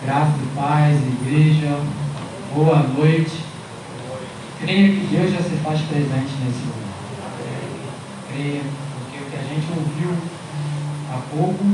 [0.00, 1.76] Graça e paz, igreja,
[2.54, 3.32] boa noite.
[4.60, 7.34] Creia que Deus já se faz presente nesse lugar.
[8.30, 8.62] Creia,
[8.94, 10.14] porque o que a gente ouviu
[11.10, 11.64] há pouco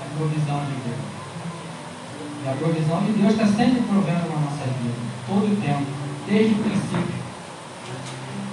[0.00, 1.00] é provisão de Deus.
[2.44, 4.94] E a provisão de Deus está sempre provendo na nossa vida,
[5.26, 5.86] todo o tempo,
[6.28, 7.20] desde o princípio.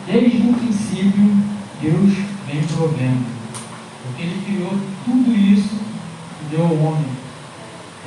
[0.08, 1.44] Desde o princípio,
[1.80, 2.14] Deus
[2.48, 3.26] vem provendo.
[4.04, 4.74] Porque Ele criou
[5.06, 5.76] tudo isso
[6.42, 7.27] e deu ao homem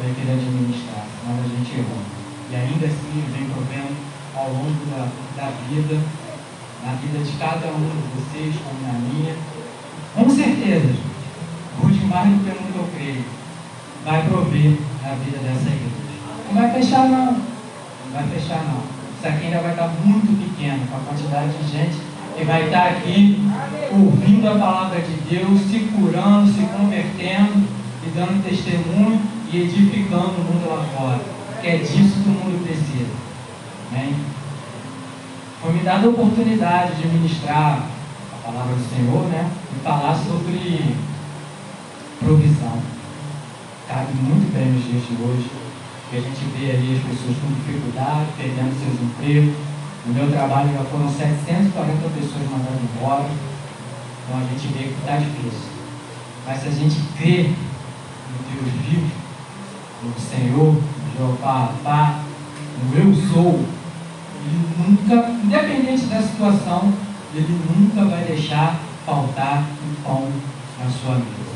[0.00, 2.00] para que ele administrasse, mas a gente errou.
[2.50, 3.94] E ainda assim vem provendo
[4.34, 5.04] ao longo da,
[5.36, 6.00] da vida,
[6.82, 9.36] na vida de cada um de vocês, como na minha.
[10.16, 10.96] Com certeza,
[11.84, 13.24] hoje mais do que nunca eu creio,
[14.02, 16.00] vai prover na vida dessa igreja.
[16.48, 17.32] Não vai fechar não.
[17.32, 18.80] Não vai fechar não.
[19.18, 21.98] Isso aqui ainda vai estar muito pequeno com a quantidade de gente
[22.38, 23.38] que vai estar aqui
[23.92, 27.68] ouvindo a palavra de Deus, se curando, se convertendo
[28.06, 29.20] e dando testemunho
[29.52, 31.20] e edificando o mundo lá fora.
[31.60, 33.10] Que é disso que o mundo precisa.
[33.90, 34.14] Amém?
[35.60, 37.86] Foi me dada a oportunidade de ministrar
[38.32, 39.50] a palavra do Senhor, né?
[39.76, 40.94] E falar sobre
[42.18, 42.80] provisão
[43.90, 45.50] cabe muito bem nos dias de hoje,
[46.08, 49.54] que a gente vê aí as pessoas com dificuldade, perdendo seus empregos.
[50.06, 51.74] No meu trabalho já foram 740
[52.14, 55.74] pessoas mandadas embora, então a gente vê que está difícil.
[56.46, 59.10] Mas se a gente crê no Deus vivo,
[60.02, 60.76] no Senhor,
[61.16, 62.20] Jeová, Pá,
[62.82, 63.64] no Eu Sou,
[64.44, 66.92] ele nunca, independente da situação,
[67.34, 70.28] ele nunca vai deixar faltar o pão
[70.78, 71.50] na sua vida.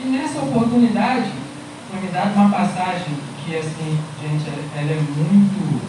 [0.00, 1.30] E nessa oportunidade,
[1.90, 4.44] foi me dada uma passagem que, assim, gente,
[4.76, 5.80] ela é muito,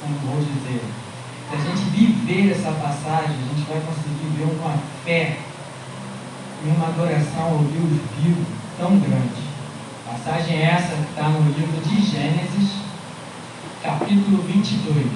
[0.00, 0.82] como vou dizer,
[1.48, 5.38] se a gente viver essa passagem, a gente vai conseguir ver uma fé
[6.66, 8.44] e uma adoração ao Deus vivo
[8.76, 9.46] tão grande.
[10.04, 12.72] Passagem essa que está no livro de Gênesis,
[13.82, 15.06] capítulo 22.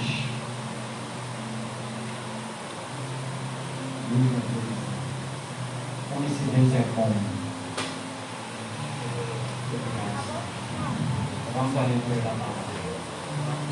[6.12, 7.12] Como esse Deus é bom.
[11.56, 12.61] Vamos à leitura da palavra.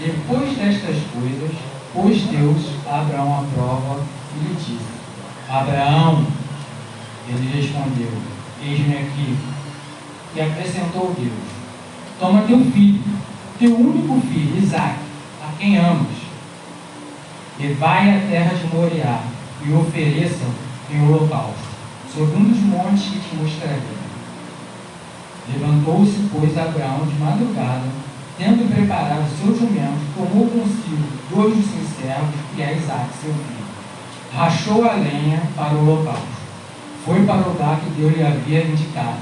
[0.00, 1.56] Depois destas coisas,
[1.95, 4.03] pôs Deus a Abraão à prova
[4.34, 4.78] e lhe disse:
[5.49, 6.27] Abraão,
[7.28, 8.11] ele respondeu:
[8.62, 9.37] Eis-me aqui.
[10.34, 11.33] E acrescentou Deus:
[12.19, 13.03] Toma teu filho,
[13.59, 15.00] teu único filho, Isaque,
[15.43, 16.06] a quem amas,
[17.59, 19.22] e vai à terra de Moriá
[19.65, 20.44] e ofereça
[20.91, 21.69] em holocausto,
[22.15, 23.99] sobre um dos montes que te mostrarei.
[25.53, 27.89] Levantou-se, pois, Abraão de madrugada,
[28.37, 33.69] tendo preparado seu jumento, tomou consigo dois dos seus servos e a Isaac, seu filho.
[34.33, 36.38] Rachou a lenha para o holocausto.
[37.04, 39.19] Foi para o lugar que Deus lhe havia indicado.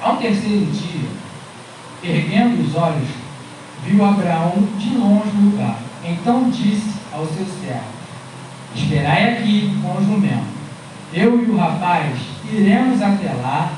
[0.00, 1.08] Ao terceiro dia,
[2.02, 3.08] erguendo os olhos,
[3.84, 5.78] viu Abraão de longe o lugar.
[6.04, 8.02] Então disse aos seus servos:
[8.74, 10.52] Esperai aqui com o jumento.
[11.12, 12.18] Eu e o rapaz
[12.50, 13.72] iremos até lá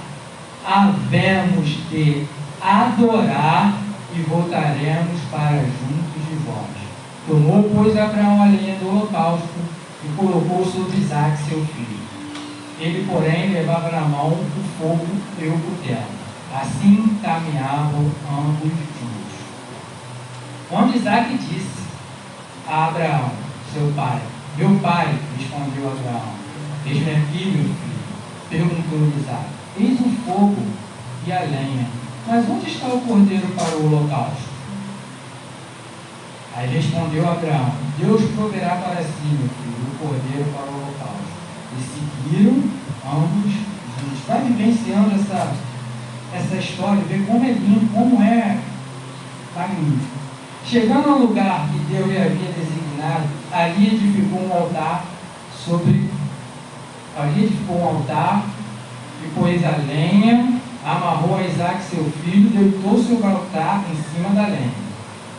[0.64, 2.26] havemos de
[2.60, 3.74] adorar
[4.16, 6.64] e voltaremos para juntos de vós.
[7.26, 9.48] Tomou, pois, Abraão a lenha do holocausto
[10.04, 12.03] e colocou sobre Isaac, seu filho.
[12.78, 15.06] Ele, porém, levava na mão o fogo
[15.38, 16.24] e o cutelo.
[16.52, 19.34] Assim caminhavam ambos juntos.
[20.68, 21.84] Quando Isaac disse
[22.68, 23.30] a Abraão,
[23.72, 24.20] seu pai,
[24.56, 26.34] meu pai, respondeu Abraão,
[26.86, 27.94] eis-me aqui, meu filho.
[28.50, 29.46] Perguntou Isaac,
[29.78, 30.62] eis o fogo
[31.26, 31.86] e a lenha,
[32.26, 34.54] mas onde está o cordeiro para o holocausto?
[36.56, 40.83] Aí respondeu Abraão, Deus proverá para si, meu filho, o cordeiro para o holocausto.
[41.78, 42.62] E seguiram
[43.06, 43.64] ambos juntos.
[44.26, 45.52] Vai vivenciando essa,
[46.34, 48.58] essa história, ver como é lindo, como é
[49.54, 50.24] magnífico.
[50.66, 55.04] Chegando ao lugar que Deus lhe havia designado, ali edificou um altar
[55.64, 56.08] sobre.
[57.16, 58.44] Ali edificou um altar
[59.22, 64.48] e pôs a lenha, amarrou a Isaac seu filho, deitou seu altar em cima da
[64.48, 64.72] lenha.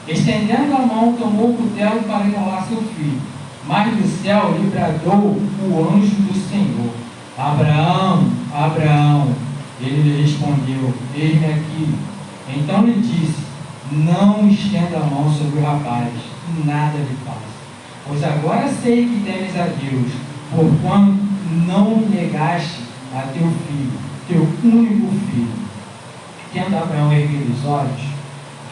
[0.07, 3.19] Estendendo a mão, tomou o cutelo para enrolar seu filho.
[3.67, 6.93] Mas do céu lhe bradou o anjo do Senhor.
[7.37, 9.33] Abraão, Abraão.
[9.81, 11.95] Ele lhe respondeu, eis-me aqui.
[12.55, 13.43] Então lhe disse,
[13.91, 16.09] não estenda a mão sobre o rapaz,
[16.49, 17.55] e nada lhe faça.
[18.07, 20.11] Pois agora sei que temes a Deus,
[20.51, 21.17] porquanto
[21.65, 22.81] não negaste
[23.13, 23.91] a teu filho,
[24.27, 25.65] teu único filho.
[26.53, 28.01] Tendo Abraão erguido os olhos,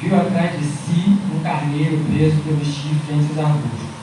[0.01, 3.93] viu atrás de si um carneiro preso pelo chifre entre os arbustos.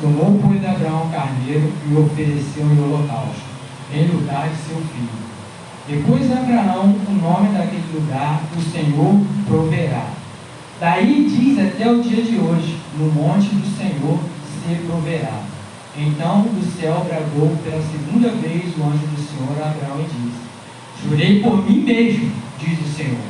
[0.00, 3.42] Tomou, de Abraão o carneiro e o ofereceu em holocausto,
[3.92, 5.22] em lugar de seu filho.
[5.88, 10.21] Depois de Abraão, o nome daquele lugar, o Senhor proverá.
[10.82, 15.44] Daí diz até o dia de hoje, no monte do Senhor se proverá.
[15.96, 20.40] Então o céu bradou pela segunda vez o anjo do Senhor a Abraão e disse:
[21.04, 23.20] Jurei por mim mesmo, diz o Senhor,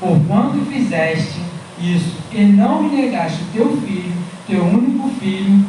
[0.00, 1.40] por quanto fizeste
[1.78, 4.14] isso, e não me negaste teu filho,
[4.46, 5.62] teu único filho,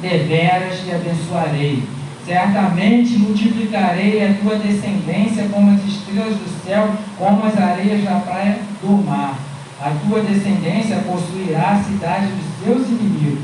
[0.00, 1.82] deveras te abençoarei
[2.24, 6.88] Certamente multiplicarei a tua descendência como as estrelas do céu,
[7.18, 9.36] como as areias da praia do mar.
[9.82, 13.42] A tua descendência possuirá a cidade dos seus inimigos.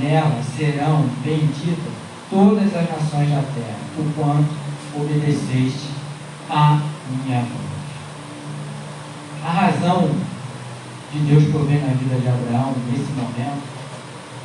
[0.00, 1.92] Nela serão benditas
[2.30, 4.48] todas as nações da terra, por quanto
[4.96, 5.90] obedeceste
[6.48, 7.74] a minha voz.
[9.44, 10.10] A razão
[11.12, 13.62] de Deus prover na vida de Abraão nesse momento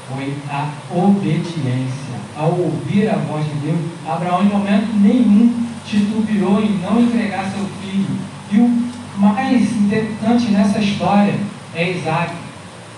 [0.09, 2.19] foi a obediência.
[2.35, 7.65] Ao ouvir a voz de Deus, Abraão, em momento nenhum, titubeou em não entregar seu
[7.81, 8.18] filho.
[8.51, 8.88] E o
[9.19, 11.38] mais interessante nessa história
[11.75, 12.33] é Isaac,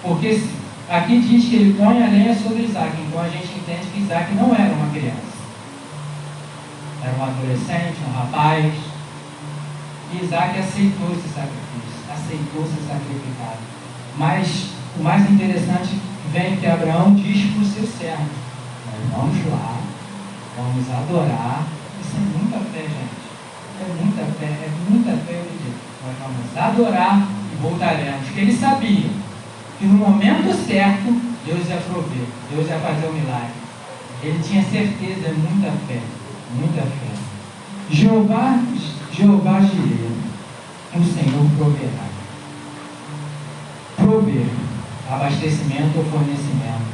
[0.04, 0.40] porque
[0.88, 4.32] aqui diz que ele põe a lenha sobre Isaac, então a gente entende que Isaac
[4.36, 5.34] não era uma criança,
[7.04, 8.72] era um adolescente, um rapaz.
[10.14, 13.60] E Isaac aceitou esse sacrifício, aceitou ser sacrificado.
[14.18, 14.68] Mas
[15.00, 16.00] o mais interessante
[16.32, 18.30] vem que Abraão diz para o seu servo:
[18.86, 19.80] Nós vamos lá,
[20.58, 21.64] vamos adorar.
[22.00, 23.22] Isso é muita fé, gente.
[23.82, 25.42] É muita fé, é muita fé
[26.04, 28.26] Nós vamos adorar e voltaremos.
[28.26, 29.10] Porque ele sabia
[29.80, 33.62] que no momento certo Deus ia prover, Deus ia fazer o um milagre.
[34.24, 36.00] Ele tinha certeza, muita fé,
[36.56, 37.12] muita fé.
[37.90, 38.60] Jeová,
[39.12, 40.12] Jeová Jireh,
[40.96, 42.12] o Senhor proverá.
[43.98, 44.46] Prover
[45.12, 46.92] abastecimento ou fornecimento.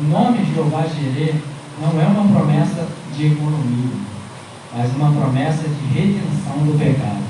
[0.00, 1.34] O nome Jeová Jireh
[1.80, 2.86] não é uma promessa
[3.16, 3.96] de economia,
[4.76, 7.27] mas uma promessa de redenção do pecado.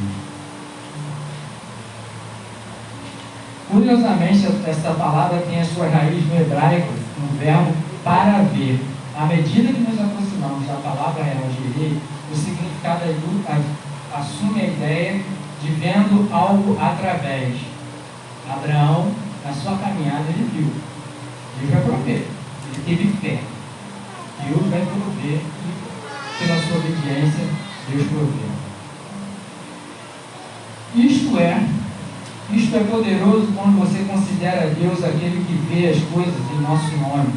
[3.70, 7.72] Curiosamente, essa palavra tem a sua raiz no hebraico, no verbo
[8.02, 8.80] para ver.
[9.14, 11.98] À medida que nos aproximamos da palavra real Jireh,
[12.32, 13.02] o significado
[14.14, 15.20] assume a ideia
[15.60, 17.56] de vendo algo através.
[18.48, 19.12] Abraão
[19.44, 20.72] na sua caminhada ele viu.
[21.60, 22.24] Deus vai prover.
[22.24, 23.40] Ele teve fé.
[24.46, 27.44] Deus vai prover e pela sua obediência
[27.90, 28.48] Deus proveu.
[30.94, 31.60] Isto é,
[32.50, 37.32] isto é poderoso quando você considera Deus aquele que vê as coisas em nosso nome.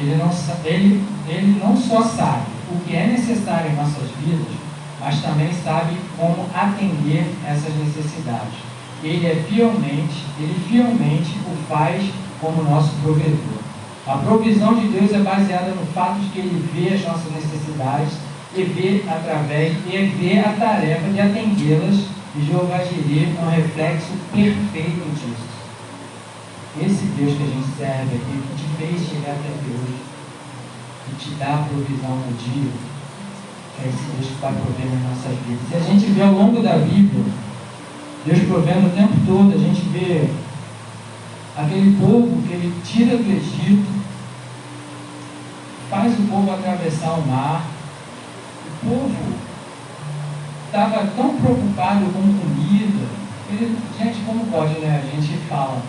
[0.00, 0.30] Ele não,
[0.64, 4.52] ele, ele não só sabe o que é necessário em nossas vidas,
[5.00, 12.02] mas também sabe como atender essas necessidades ele é fielmente, ele fielmente o faz
[12.40, 13.62] como nosso provedor.
[14.06, 18.14] A provisão de Deus é baseada no fato de que ele vê as nossas necessidades
[18.54, 21.96] e vê através e vê a tarefa de atendê-las
[22.36, 25.54] e Jeová Jireh é um reflexo perfeito disso.
[26.80, 30.02] Esse Deus que a gente serve aqui, que te fez chegar até hoje,
[31.06, 32.72] que te dá a provisão no dia,
[33.82, 35.68] é esse Deus que vai prover nas nossas vidas.
[35.68, 37.24] Se a gente vê ao longo da Bíblia,
[38.26, 40.28] Deus provendo o tempo todo, a gente vê
[41.56, 43.86] aquele povo que ele tira do Egito,
[45.88, 47.64] faz o povo atravessar o mar.
[48.66, 49.43] O povo
[50.74, 53.06] estava tão preocupado com comida.
[53.48, 55.02] Ele, gente, como pode, né?
[55.04, 55.80] A gente fala,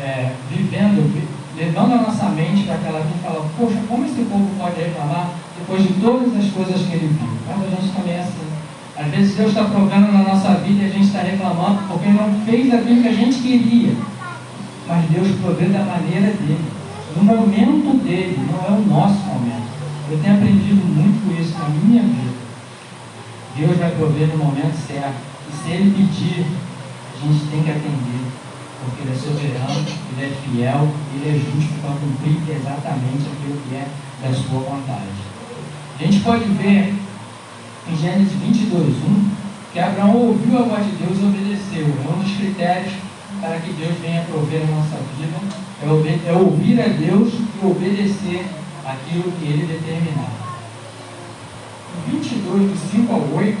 [0.00, 1.08] é, vivendo,
[1.56, 5.30] levando a nossa mente para aquela vida e fala, poxa, como esse povo pode reclamar
[5.56, 7.28] depois de todas as coisas que ele viu?
[7.46, 8.48] Mas a gente também é assim.
[8.98, 12.34] Às vezes Deus está provendo na nossa vida e a gente está reclamando porque não
[12.44, 13.94] fez aquilo que a gente queria.
[14.88, 16.64] Mas Deus provê da maneira dele,
[17.14, 19.68] no momento dele, não é o nosso momento.
[20.10, 22.37] Eu tenho aprendido muito com isso na minha vida.
[23.58, 25.18] Deus vai prover no momento certo.
[25.50, 28.22] E se ele pedir, a gente tem que atender.
[28.84, 33.74] Porque ele é soberano, ele é fiel, ele é justo para cumprir exatamente aquilo que
[33.74, 33.88] é
[34.22, 35.18] da sua vontade.
[35.98, 36.94] A gente pode ver
[37.90, 39.30] em Gênesis 22, 1,
[39.72, 41.86] que Abraão ouviu a voz de Deus e obedeceu.
[41.86, 42.92] É um dos critérios
[43.40, 45.38] para que Deus venha prover a nossa vida,
[45.82, 48.46] é, é ouvir a Deus e obedecer
[48.86, 50.37] aquilo que Ele determinar.
[51.96, 53.58] Em 22, do 5 ao 8,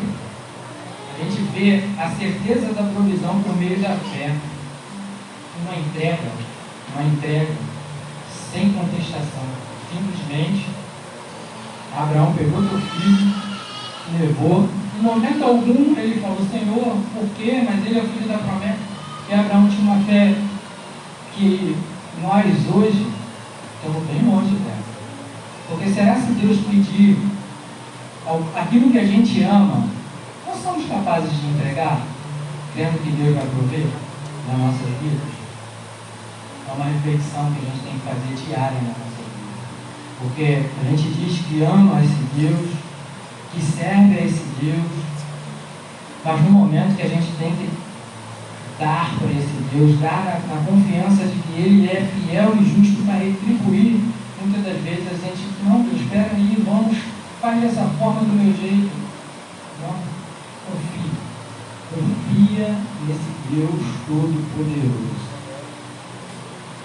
[1.14, 4.34] a gente vê a certeza da provisão por meio da fé.
[5.62, 6.30] Uma entrega,
[6.94, 7.52] uma entrega
[8.52, 9.42] sem contestação.
[9.90, 10.66] Simplesmente,
[11.96, 13.48] Abraão pegou seu filho
[14.18, 14.68] levou.
[14.98, 17.62] Em momento algum ele falou, Senhor, por quê?
[17.64, 18.78] Mas ele é filho da promessa.
[19.28, 20.34] E Abraão tinha uma fé
[21.34, 21.76] que
[22.22, 23.06] nós hoje
[23.76, 24.78] estamos bem longe dela.
[25.68, 27.18] Porque será se Deus pedir
[28.54, 29.88] aquilo que a gente ama,
[30.46, 32.02] nós somos capazes de entregar,
[32.74, 33.86] crendo que Deus vai prover
[34.48, 35.38] na nossa vida?
[36.68, 39.48] É uma reflexão que a gente tem que fazer diária na nossa vida.
[40.20, 42.70] Porque a gente diz que ama esse Deus,
[43.52, 44.90] que serve a esse Deus,
[46.24, 47.70] mas no momento que a gente tem que
[48.78, 53.06] dar para esse Deus, dar na, na confiança de que Ele é fiel e justo
[53.06, 54.00] para retribuir,
[54.40, 56.96] muitas das vezes a gente, não, espera aí, vamos,
[57.40, 58.90] faz dessa forma do meu jeito.
[59.80, 59.94] Não,
[60.66, 61.18] confia.
[61.94, 62.68] Confia
[63.06, 65.28] nesse Deus Todo-Poderoso.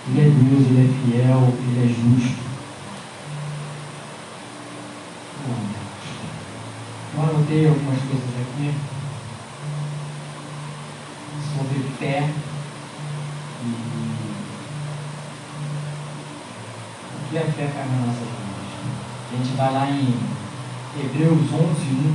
[0.09, 2.43] Ele é Deus, Ele é fiel, Ele é justo.
[7.15, 8.73] Eu anotei algumas coisas aqui
[11.55, 12.29] sobre fé
[13.63, 13.67] e
[17.15, 18.53] o que a fé faz na nossa vida.
[19.31, 20.42] A gente vai lá em
[20.95, 22.13] Hebreus 11, 1,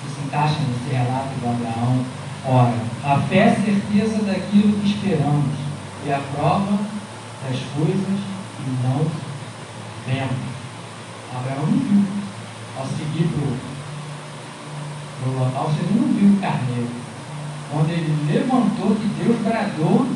[0.00, 2.04] que se encaixa nesse relato do Abraão.
[2.46, 5.54] Ora, a fé é a certeza daquilo que esperamos
[6.06, 6.78] e a prova
[7.44, 8.18] das coisas
[8.56, 9.06] que não
[10.06, 10.52] vemos.
[11.36, 12.04] Abraão não viu.
[12.78, 13.28] Ao seguir
[15.20, 16.88] para o local, você não viu o carneiro.
[17.70, 20.06] Quando ele levantou, que Deus bradou,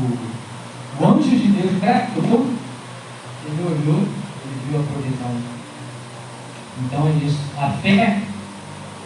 [0.00, 0.18] o,
[1.00, 2.52] o anjo de Deus bradou,
[3.46, 5.57] ele olhou, ele viu a provisão.
[6.84, 7.38] Então é isso.
[7.56, 8.22] A fé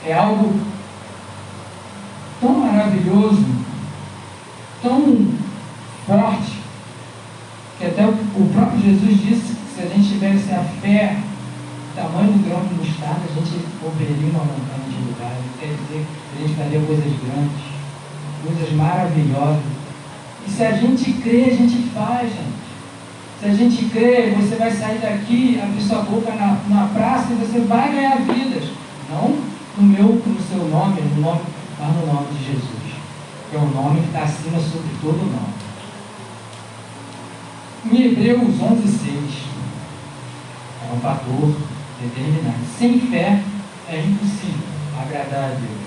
[0.06, 0.60] é algo
[2.40, 3.44] tão maravilhoso,
[4.82, 5.28] tão
[6.06, 6.58] forte,
[7.78, 11.16] que até o próprio Jesus disse que se a gente tivesse a fé,
[11.94, 15.36] tamanho do grão de mostarda, a gente moveria uma montanha de lugar.
[15.60, 17.62] Quer dizer a gente faria coisas grandes,
[18.44, 19.62] coisas maravilhosas.
[20.46, 22.61] E se a gente crê, a gente faz, gente.
[23.42, 27.34] Se a gente crê, você vai sair daqui, abrir sua boca na, na praça e
[27.44, 28.68] você vai ganhar vidas.
[29.10, 29.36] Não
[29.76, 31.40] no meu, no seu nome, no nome,
[31.76, 32.94] mas no nome de Jesus.
[33.50, 35.54] Que é o nome que está acima sobre todo nome.
[37.90, 39.12] Em Hebreus 11, 6,
[40.88, 41.56] é um fator
[42.00, 42.64] determinante.
[42.78, 43.42] Sem fé
[43.88, 44.68] é impossível
[45.02, 45.82] agradar a Deus.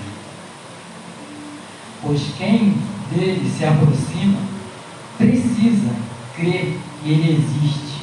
[2.02, 2.74] Pois quem
[3.10, 4.40] dele se aproxima
[5.16, 5.94] precisa
[6.36, 6.78] crer
[7.10, 8.02] ele existe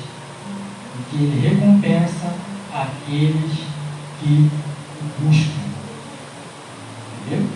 [1.00, 2.34] e que ele recompensa
[2.74, 3.52] aqueles
[4.20, 4.50] que
[5.02, 5.64] o buscam.
[7.26, 7.48] Entendeu?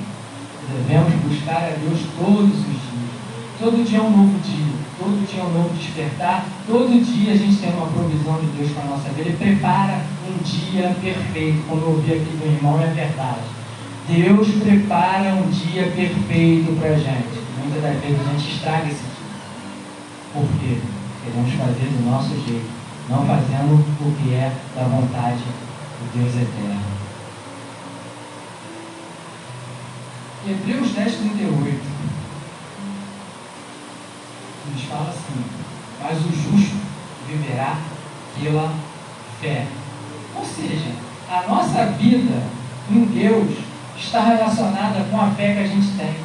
[0.69, 2.87] Devemos buscar a Deus todos os dias.
[3.59, 7.37] Todo dia é um novo dia, todo dia é um novo despertar, todo dia a
[7.37, 9.29] gente tem uma provisão de Deus para a nossa vida.
[9.29, 13.57] Ele prepara um dia perfeito, como eu ouvi aqui do irmão, é verdade.
[14.07, 17.41] Deus prepara um dia perfeito para a gente.
[17.59, 19.27] Muitas das vezes a gente estraga esse dia.
[20.33, 20.96] Por quê?
[21.27, 22.69] Queremos fazer do nosso jeito,
[23.09, 26.81] não fazendo o que é da vontade do Deus eterno.
[30.47, 31.81] Hebreus 10, 38
[34.73, 35.43] nos fala assim:
[36.01, 36.77] Mas o justo
[37.27, 37.77] viverá
[38.39, 38.73] pela
[39.41, 39.67] fé.
[40.33, 40.93] Ou seja,
[41.29, 42.41] a nossa vida
[42.89, 43.57] em Deus
[43.97, 46.15] está relacionada com a fé que a gente tem.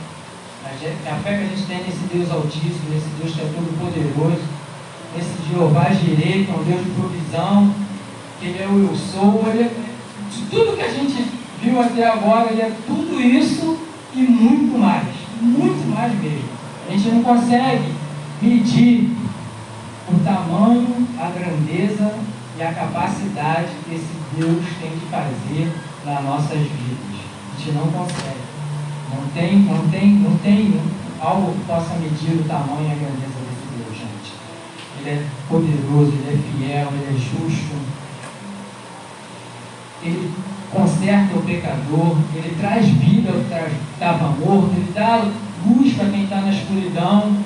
[0.64, 4.61] A fé que a gente tem nesse Deus Altíssimo, nesse Deus que é todo poderoso,
[5.52, 7.74] Jeová Jirei, que é um Deus de provisão,
[8.40, 9.70] que Ele é o eu sou, Ele é,
[10.50, 11.26] tudo que a gente
[11.62, 13.76] viu até agora, Ele é tudo isso
[14.14, 15.06] e muito mais,
[15.42, 16.48] muito mais mesmo.
[16.88, 17.92] A gente não consegue
[18.40, 19.10] medir
[20.08, 22.14] o tamanho, a grandeza
[22.58, 25.72] e a capacidade que esse Deus tem de fazer
[26.04, 27.20] nas nossas vidas.
[27.54, 28.42] A gente não consegue.
[29.14, 30.80] Não tem, não tem, não tem
[31.20, 33.41] algo que possa medir o tamanho e a grandeza.
[35.02, 37.74] Ele é poderoso, ele é fiel, ele é justo.
[40.04, 40.32] Ele
[40.70, 45.28] conserta o pecador, ele traz vida ao que estava morto, ele dá
[45.66, 47.36] luz para quem está na escuridão.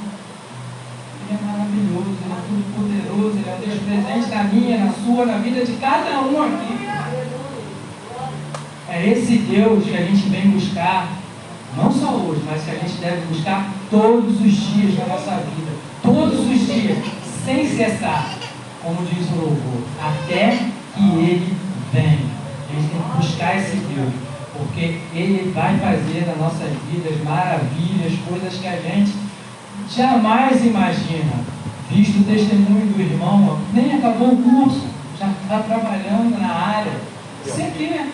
[1.28, 5.26] Ele é maravilhoso, Ele é tudo poderoso, Ele é Deus presente na minha, na sua,
[5.26, 6.86] na vida de cada um aqui.
[8.88, 11.08] É esse Deus que a gente vem buscar,
[11.76, 15.72] não só hoje, mas que a gente deve buscar todos os dias da nossa vida.
[16.02, 16.98] Todos os dias,
[17.46, 18.34] sem cessar,
[18.82, 20.58] como diz o louvor, até
[20.96, 21.56] que Ele
[21.92, 22.18] venha.
[22.68, 24.12] A gente tem que buscar esse Deus,
[24.52, 29.12] porque Ele vai fazer nas nossas vidas maravilhas, coisas que a gente
[29.94, 31.34] jamais imagina,
[31.88, 34.82] visto o testemunho do irmão, nem acabou o curso,
[35.16, 36.92] já está trabalhando na área.
[37.44, 38.08] Sempre é,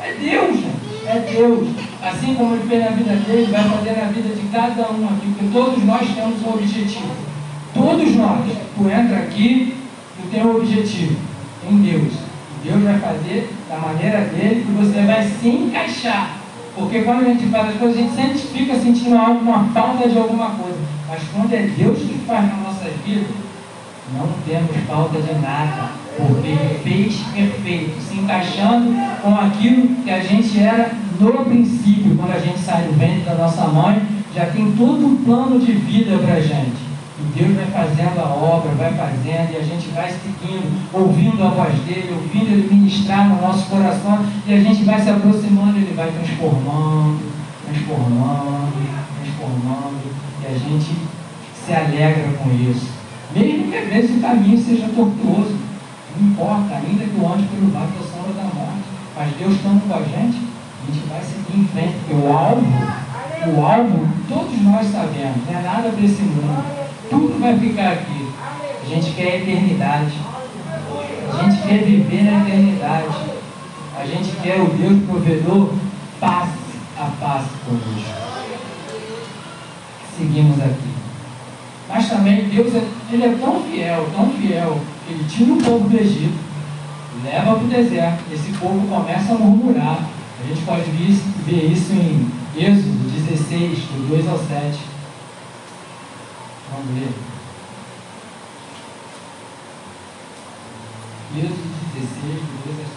[0.00, 0.60] é Deus.
[1.08, 1.68] É Deus.
[2.00, 5.34] Assim como ele fez na vida dele, vai fazer na vida de cada um aqui,
[5.36, 7.25] porque todos nós temos um objetivo.
[7.76, 8.46] Todos nós.
[8.76, 9.76] Tu entra aqui,
[10.16, 11.16] tu tem um objetivo
[11.70, 12.12] em Deus.
[12.64, 16.36] Deus vai fazer da maneira dele e você vai se encaixar.
[16.74, 20.18] Porque quando a gente faz as coisas, a gente sempre fica sentindo alguma falta de
[20.18, 20.78] alguma coisa.
[21.08, 23.26] Mas quando é Deus que faz na nossa vida,
[24.12, 25.90] não temos falta de nada.
[26.16, 32.32] Porque Ele fez perfeito, se encaixando com aquilo que a gente era no princípio, quando
[32.32, 34.02] a gente sai do ventre da nossa mãe,
[34.34, 36.85] já tem todo um plano de vida para a gente.
[37.36, 41.74] Deus vai fazendo a obra, vai fazendo, e a gente vai seguindo, ouvindo a voz
[41.80, 46.10] dele, ouvindo ele ministrar no nosso coração, e a gente vai se aproximando, ele vai
[46.10, 47.20] transformando,
[47.66, 48.72] transformando,
[49.20, 50.00] transformando,
[50.42, 50.96] e a gente
[51.52, 52.88] se alegra com isso.
[53.34, 55.58] Mesmo que às vezes o caminho seja tortuoso,
[56.18, 59.86] não importa, ainda que o anjo pelo vale da sombra da morte, mas Deus estando
[59.86, 62.64] com a gente, a gente vai seguir em frente, porque o alvo,
[63.46, 68.28] o alvo, todos nós sabemos, não é nada desse mundo tudo vai ficar aqui.
[68.82, 70.12] A gente quer a eternidade.
[71.32, 73.16] A gente quer viver na eternidade.
[73.98, 75.72] A gente quer o Deus provedor
[76.20, 76.52] passe
[76.98, 78.26] a passe conosco.
[80.16, 80.96] Seguimos aqui.
[81.88, 85.96] Mas também Deus é, ele é tão fiel, tão fiel, ele tira o povo do
[85.96, 86.38] Egito,
[87.24, 88.24] leva para o deserto.
[88.32, 90.00] Esse povo começa a murmurar.
[90.42, 94.95] A gente pode ver isso em Êxodo 16, do 2 ao 7.
[96.74, 97.12] Ler.
[101.36, 102.88] Êxodo 16, 2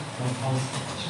[0.43, 1.09] ao 7.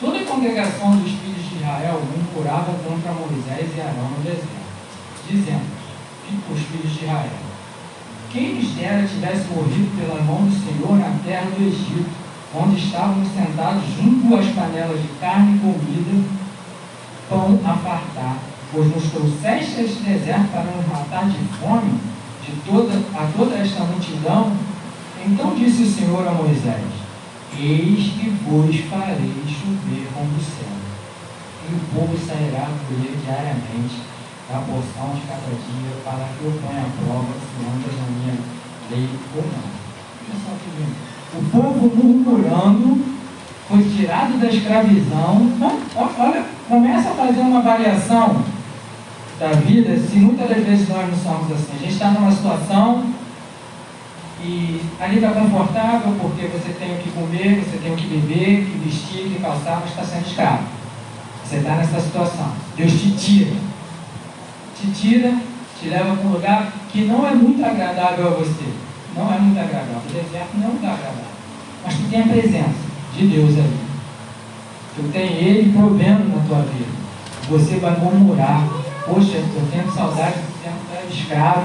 [0.00, 4.48] Toda a congregação dos filhos de Israel murmurava contra Moisés e Arão no deserto,
[5.28, 5.66] dizendo,
[6.50, 7.30] os filhos de Israel,
[8.30, 12.10] quem lhes dera tivesse morrido pela mão do Senhor na terra do Egito,
[12.54, 16.28] onde estavam sentados junto às panelas de carne e comida,
[17.28, 18.36] pão a fartar,
[18.72, 21.98] pois nos trouxeste este deserto para nos matar de fome
[22.44, 24.52] de toda, a toda esta multidão.
[25.24, 26.84] Então disse o Senhor a Moisés:
[27.58, 30.72] Eis que vos farei chover como do céu,
[31.68, 34.02] e o povo sairá a colher diariamente
[34.50, 38.38] a porção de cada dia, para que eu ponha a prova se andas na minha
[38.90, 39.78] lei ou não.
[40.24, 40.96] Olha só que lindo.
[41.34, 43.18] O povo murmurando
[43.68, 45.52] foi tirado da escravidão.
[46.18, 48.42] Olha, começa a fazer uma variação
[49.38, 53.04] da vida, se muitas das vezes nós não somos assim, a gente está numa situação
[54.42, 58.64] e ali está confortável porque você tem o que comer, você tem o que beber,
[58.64, 60.64] que vestir, que calçar, mas está sendo escravo.
[61.44, 62.52] Você está nessa situação.
[62.76, 63.56] Deus te tira.
[64.78, 65.34] Te tira,
[65.80, 68.66] te leva para um lugar que não é muito agradável a você.
[69.16, 70.02] Não é muito agradável.
[70.08, 71.24] O deserto não muito agradável.
[71.84, 73.78] Mas tu tem a presença de Deus ali.
[74.94, 76.98] Tu tem Ele provendo na tua vida.
[77.48, 78.68] Você vai murmurar,
[79.08, 81.64] Poxa, eu tenho saudade do tempo que eu era escravo,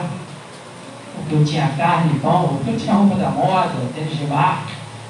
[1.15, 4.25] porque eu tinha carne pão, porque eu tinha roupa da moda, tênis de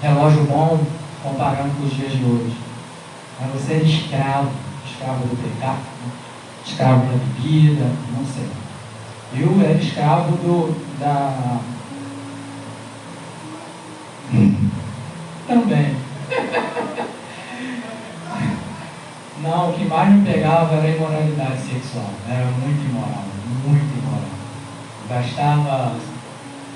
[0.01, 0.79] relógio bom,
[1.21, 2.57] comparando com os dias de hoje.
[3.39, 4.49] Mas você era escravo,
[4.83, 5.77] escravo do pecado,
[6.65, 7.85] escravo da bebida,
[8.17, 8.49] não sei.
[9.35, 11.59] Eu era escravo do, da.
[15.47, 16.02] Também.
[19.43, 22.09] Não, o que mais me pegava era a imoralidade sexual.
[22.29, 23.25] Era muito imoral,
[23.67, 24.23] muito imoral.
[25.09, 25.95] Gastava.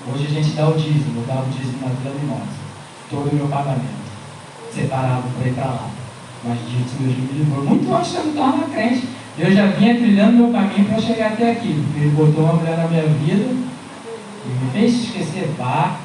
[0.05, 2.57] Hoje a gente dá o dízimo, dava o dízimo na Vila Mimosa.
[3.09, 4.07] Todo o meu pagamento.
[4.73, 5.89] Separava para ir para lá.
[6.43, 7.63] Mas Deus me livrou.
[7.63, 9.07] Muito antes de eu me tornar crente.
[9.39, 11.69] Eu já vinha trilhando meu caminho para chegar até aqui.
[11.95, 13.45] Ele botou uma mulher na minha vida
[14.45, 16.01] e me fez esquecer bar,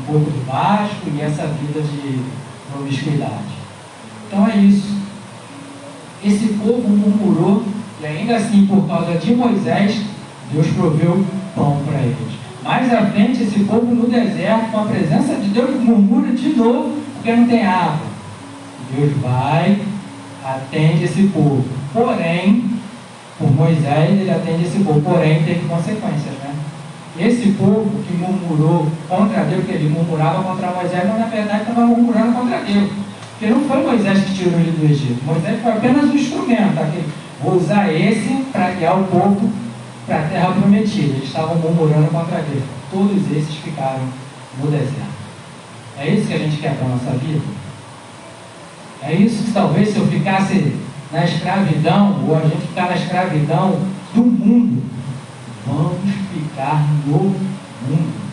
[0.00, 2.22] um pouco do Vasco e essa vida de
[2.70, 3.56] promiscuidade.
[4.26, 5.05] Então é isso
[6.24, 7.64] esse povo murmurou,
[8.00, 10.00] e ainda assim, por causa de Moisés,
[10.52, 11.24] Deus proveu
[11.54, 12.36] pão para eles.
[12.62, 16.98] Mais à frente, esse povo no deserto, com a presença de Deus, murmura de novo,
[17.14, 18.06] porque não tem água.
[18.94, 19.78] Deus vai,
[20.44, 21.64] atende esse povo.
[21.92, 22.64] Porém,
[23.38, 26.54] por Moisés, ele atende esse povo, porém teve consequências, né?
[27.18, 31.86] Esse povo que murmurou contra Deus, que ele murmurava contra Moisés, mas na verdade estava
[31.86, 32.90] murmurando contra Deus.
[33.38, 35.22] Porque não foi Moisés que tirou ele do Egito.
[35.26, 36.74] Moisés foi apenas um instrumento.
[36.74, 36.90] Tá?
[37.42, 39.52] Vou usar esse para guiar o povo
[40.06, 41.16] para a terra prometida.
[41.16, 42.64] Eles estavam murmurando contra Deus.
[42.90, 44.08] Todos esses ficaram
[44.58, 45.16] no deserto.
[45.98, 47.42] É isso que a gente quer para a nossa vida?
[49.02, 50.74] É isso que talvez se eu ficasse
[51.12, 53.78] na escravidão, ou a gente ficar na escravidão
[54.14, 54.82] do mundo,
[55.66, 55.98] vamos
[56.32, 58.26] ficar no mundo.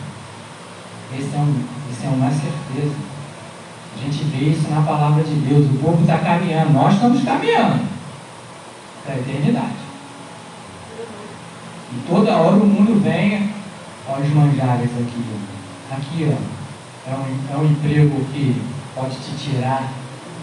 [1.16, 1.54] Esse é um,
[1.90, 3.13] esse é uma certeza.
[3.96, 5.66] A gente vê isso na palavra de Deus.
[5.66, 7.80] O povo está caminhando, nós estamos caminhando
[9.04, 9.84] para a eternidade.
[11.92, 13.50] E toda hora o mundo vem,
[14.08, 15.24] olha os manjares aqui,
[15.90, 17.10] aqui, ó.
[17.10, 18.60] é um, é um emprego que
[18.94, 19.92] pode te tirar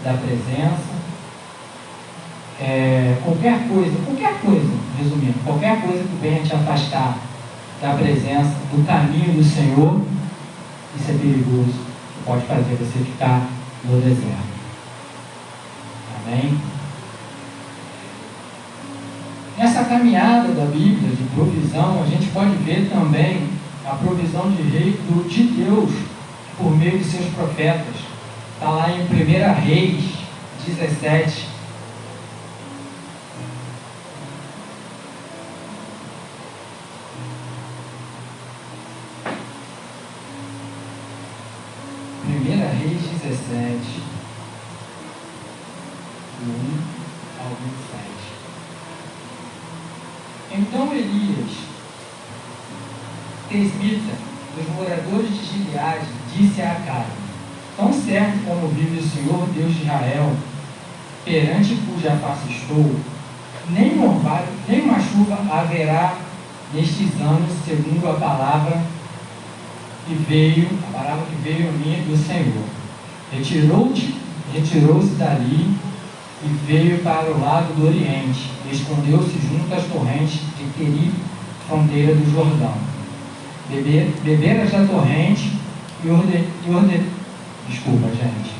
[0.02, 0.92] da presença.
[2.60, 7.18] É, qualquer coisa, qualquer coisa, resumindo, qualquer coisa que venha te afastar
[7.80, 10.00] da presença, do caminho do Senhor,
[10.96, 11.91] isso é perigoso,
[12.24, 13.46] pode fazer você ficar
[13.84, 14.52] no deserto.
[16.24, 16.58] Amém?
[19.58, 23.48] Nessa caminhada da Bíblia de provisão, a gente pode ver também
[23.84, 25.90] a provisão de, rei, de Deus
[26.56, 27.94] por meio de seus profetas.
[28.54, 30.04] Está lá em 1 Reis
[30.66, 31.51] 17.
[43.52, 44.02] 17,
[46.40, 46.78] do 1
[47.38, 48.02] ao 27.
[50.52, 51.50] Então Elias,
[53.50, 54.14] tesbita,
[54.56, 57.22] dos moradores de Gileade, disse a Acabe,
[57.76, 60.34] Tão certo como vive o Senhor Deus de Israel,
[61.24, 62.96] perante cuja face estou,
[63.70, 66.16] nem um orvalho, nem uma chuva haverá
[66.74, 68.82] nestes anos, segundo a palavra
[70.06, 72.71] que veio, a palavra que veio a mim do Senhor.
[73.32, 75.74] Retirou-se retirou dali
[76.44, 81.12] e veio para o lado do Oriente, escondeu-se junto às torrentes de Querib,
[81.66, 82.74] fronteira do Jordão.
[83.70, 85.52] Beber, beberas da torrente
[86.04, 87.02] e orde, e orde,
[87.68, 88.52] desculpa, gente.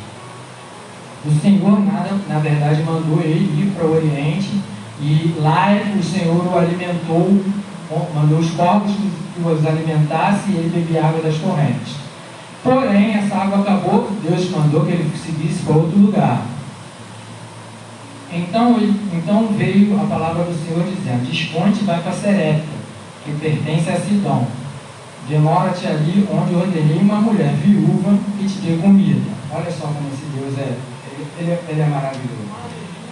[1.25, 4.61] O Senhor, nada, na verdade, mandou ele ir para o Oriente
[5.01, 7.45] e lá o Senhor o alimentou,
[8.15, 12.03] mandou os corpos que os alimentasse e ele bebia água das torrentes.
[12.62, 16.46] Porém, essa água acabou, Deus mandou que ele seguisse para outro lugar.
[18.33, 18.79] Então,
[19.12, 22.62] então veio a palavra do Senhor dizendo: Desponte e vai para Serepta,
[23.25, 24.46] que pertence a Sidom.
[25.29, 29.31] Demora-te ali onde ordenei uma mulher viúva que te dê comida.
[29.53, 30.77] Olha só como esse Deus é.
[31.38, 32.42] Ele, ele, é maravilhoso.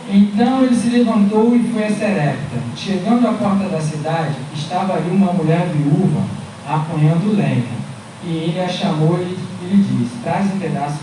[0.09, 2.57] Então ele se levantou e foi a Serepta.
[2.77, 6.23] Chegando à porta da cidade, estava ali uma mulher viúva
[6.67, 7.81] apanhando lenha.
[8.25, 11.01] E ele a chamou e lhe disse: Traz um pedaço,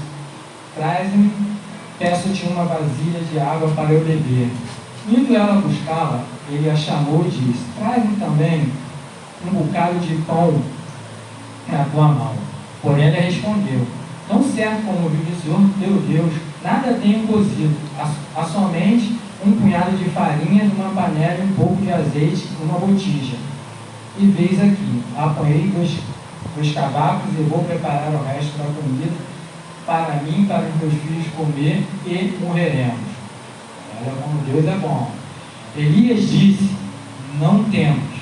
[0.75, 1.31] traz-me
[1.99, 4.51] Peço-te uma vasilha de água para eu beber.
[5.09, 8.71] Indo ela buscá-la, ele a chamou e disse: Traz-me também
[9.43, 10.61] um bocado de pão
[11.67, 12.35] na tua mão.
[12.83, 13.87] Porém, ela respondeu:
[14.29, 19.97] Não certo como vive o Senhor teu Deus, nada tenho cozido, há somente um punhado
[19.97, 23.37] de farinha numa panela e um pouco de azeite numa botija.
[24.19, 25.97] E veis aqui, apanhei dois,
[26.57, 29.13] dois cavacos e vou preparar o resto da comida
[29.85, 33.07] para mim, para os meus filhos comer e morreremos.
[34.01, 35.11] Olha como Deus é bom.
[35.75, 36.69] Elias disse:
[37.39, 38.17] Não temos.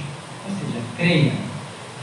[0.46, 1.34] Ou seja, creia,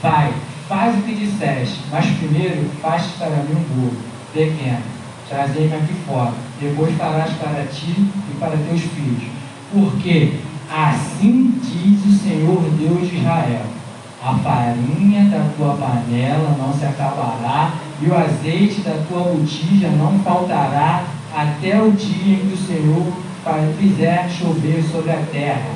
[0.03, 0.33] vai,
[0.69, 3.97] faz o que disseste, mas primeiro faz para mim um burro
[4.33, 4.83] pequeno,
[5.29, 9.31] trazei-me aqui fora, depois farás para ti e para teus filhos.
[9.71, 10.39] Porque
[10.71, 13.67] assim diz o Senhor Deus de Israel:
[14.25, 20.19] a farinha da tua panela não se acabará e o azeite da tua botija não
[20.21, 21.05] faltará
[21.37, 23.13] até o dia em que o Senhor
[23.79, 25.71] fizer chover sobre a terra.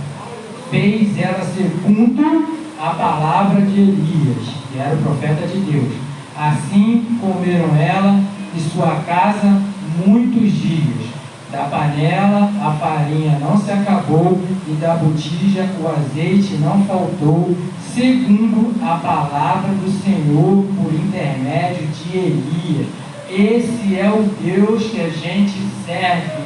[0.70, 5.92] Fez ela segundo a palavra de Elias, que era o profeta de Deus.
[6.38, 8.20] Assim comeram ela
[8.54, 9.60] e sua casa
[10.04, 11.15] muitos dias.
[11.56, 14.38] Da panela a farinha não se acabou
[14.68, 17.56] e da botija o azeite não faltou,
[17.94, 22.86] segundo a palavra do Senhor por intermédio de Elias.
[23.30, 25.54] Esse é o Deus que a gente
[25.86, 26.44] serve.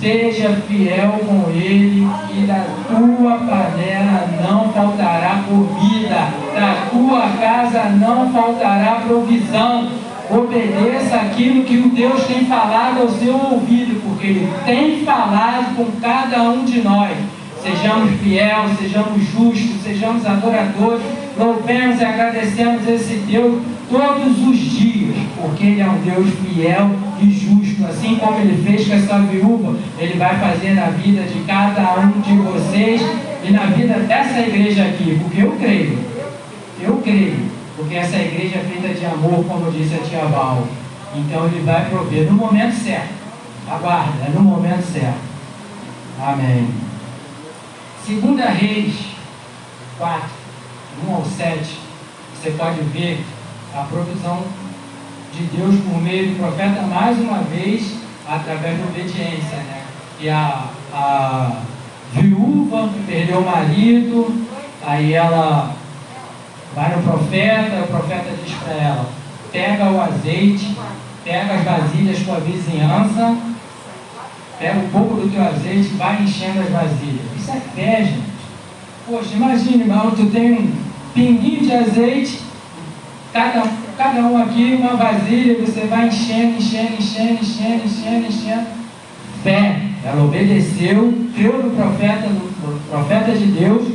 [0.00, 8.32] Seja fiel com ele e da tua panela não faltará comida, da tua casa não
[8.32, 9.99] faltará provisão.
[10.30, 15.86] Obedeça aquilo que o Deus tem falado ao seu ouvido, porque Ele tem falado com
[16.00, 17.16] cada um de nós.
[17.60, 21.02] Sejamos fiéis, sejamos justos, sejamos adoradores,
[21.36, 26.90] louvemos e agradecemos esse Deus todos os dias, porque Ele é um Deus fiel
[27.20, 27.84] e justo.
[27.86, 32.20] Assim como Ele fez com essa viúva, Ele vai fazer na vida de cada um
[32.20, 33.02] de vocês
[33.42, 35.98] e na vida dessa igreja aqui, porque eu creio,
[36.80, 40.68] eu creio, porque essa igreja é feita de amor, como disse a tia Val.
[41.14, 43.08] Então Ele vai prover no momento certo.
[43.68, 45.18] Aguarda, é no momento certo.
[46.20, 46.68] Amém.
[48.06, 48.94] Segunda Reis
[49.96, 50.28] 4,
[51.08, 51.78] 1 ao 7,
[52.34, 53.24] você pode ver
[53.74, 54.42] a provisão
[55.32, 57.94] de Deus por meio do profeta mais uma vez
[58.28, 59.84] através da obediência, né?
[60.20, 61.62] E a, a
[62.12, 64.46] viúva perdeu o marido,
[64.84, 65.79] aí ela
[66.74, 69.06] vai no profeta, o profeta diz para ela,
[69.52, 70.76] pega o azeite,
[71.24, 73.36] pega as vasilhas com a vizinhança,
[74.58, 77.24] pega um pouco do teu azeite e vai enchendo as vasilhas.
[77.36, 78.30] Isso é fé, gente.
[79.06, 80.72] Poxa, imagine, irmão, tu tem um
[81.12, 82.40] pinguinho de azeite,
[83.32, 83.64] cada,
[83.96, 88.66] cada um aqui uma vasilha, você vai enchendo, enchendo, enchendo, enchendo, enchendo, enchendo.
[89.42, 89.80] Fé.
[90.04, 93.88] Ela obedeceu, creu no profeta, no profeta de Deus,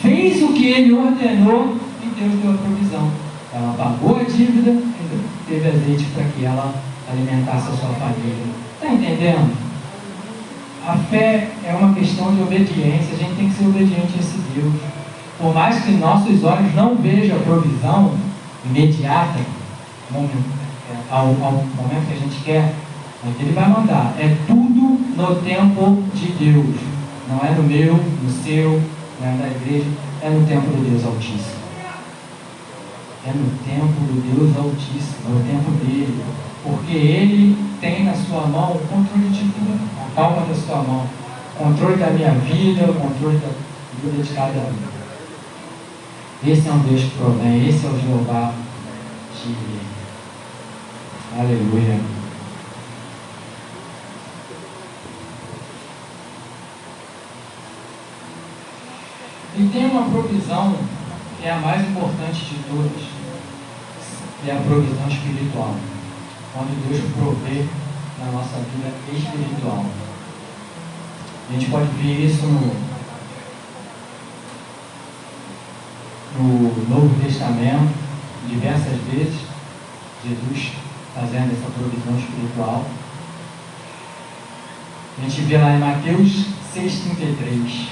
[0.00, 1.76] fez o que ele ordenou
[2.22, 3.10] Deus deu a provisão.
[3.52, 6.72] Ela pagou a dívida e teve azeite para que ela
[7.10, 8.46] alimentasse a sua família.
[8.74, 9.56] Está entendendo?
[10.86, 14.38] A fé é uma questão de obediência, a gente tem que ser obediente a esse
[14.54, 14.74] Deus.
[15.38, 18.14] Por mais que nossos olhos não vejam a provisão
[18.64, 19.38] imediata,
[21.10, 22.74] ao, ao momento que a gente quer,
[23.24, 24.14] mas ele vai mandar.
[24.18, 26.76] É tudo no tempo de Deus.
[27.28, 28.82] Não é no meu, no seu,
[29.20, 29.86] não é da igreja,
[30.22, 31.61] é no tempo do Deus Altíssimo.
[33.24, 36.24] É no tempo do Deus Altíssimo, é o tempo dele.
[36.64, 41.06] Porque ele tem na sua mão o controle de tudo, a palma da sua mão.
[41.54, 43.48] O controle da minha vida, o controle da
[44.02, 44.92] vida de cada um.
[46.44, 48.52] Esse é um Deus que provém, esse é o Jeová
[49.32, 49.82] de
[51.38, 52.00] Aleluia.
[59.58, 60.74] E tem uma provisão
[61.44, 63.02] é a mais importante de todas,
[64.46, 65.74] é a provisão espiritual.
[66.52, 67.66] Quando Deus provê
[68.18, 69.84] na nossa vida espiritual.
[71.48, 72.74] A gente pode ver isso no,
[76.38, 77.92] no Novo Testamento,
[78.48, 79.40] diversas vezes,
[80.24, 80.72] Jesus
[81.14, 82.86] fazendo essa provisão espiritual.
[85.18, 87.88] A gente vê lá em Mateus 6,33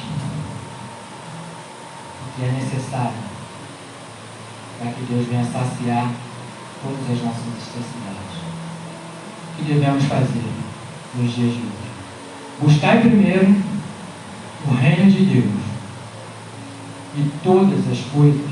[2.37, 3.30] que é necessário
[4.81, 6.11] para que Deus venha saciar
[6.83, 8.41] todas as nossas necessidades.
[9.53, 10.43] O que devemos fazer
[11.15, 11.91] nos dias de hoje?
[12.63, 13.55] Buscai primeiro
[14.67, 15.61] o reino de Deus
[17.15, 18.51] e todas as coisas.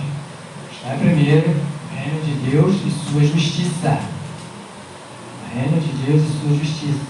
[0.68, 3.98] Buscai primeiro o reino de Deus e sua justiça.
[5.42, 7.06] O reino de Deus e sua justiça.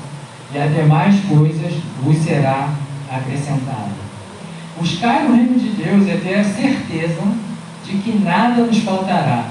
[0.54, 2.72] E as demais coisas vos será
[3.10, 3.98] acrescentada.
[4.78, 7.47] Buscar o reino de Deus é ter a certeza
[7.88, 9.46] de que nada nos faltará,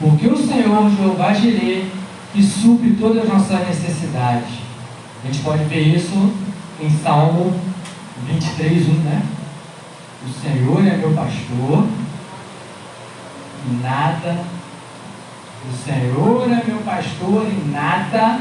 [0.00, 1.86] porque o Senhor Jeová Jireh
[2.32, 4.48] que supre todas as nossas necessidades.
[5.22, 6.32] A gente pode ver isso
[6.80, 7.54] em Salmo
[8.26, 9.22] 23, 1, né?
[10.26, 11.86] O Senhor é meu pastor
[13.66, 14.38] e nada.
[15.70, 18.40] O Senhor é meu pastor e nada,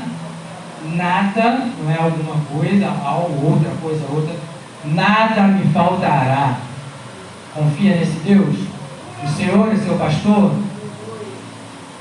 [0.96, 4.36] nada, não é alguma coisa, algo, outra coisa, outra
[4.86, 6.58] nada me faltará.
[7.54, 8.73] Confia nesse Deus?
[9.24, 10.52] O Senhor é seu pastor?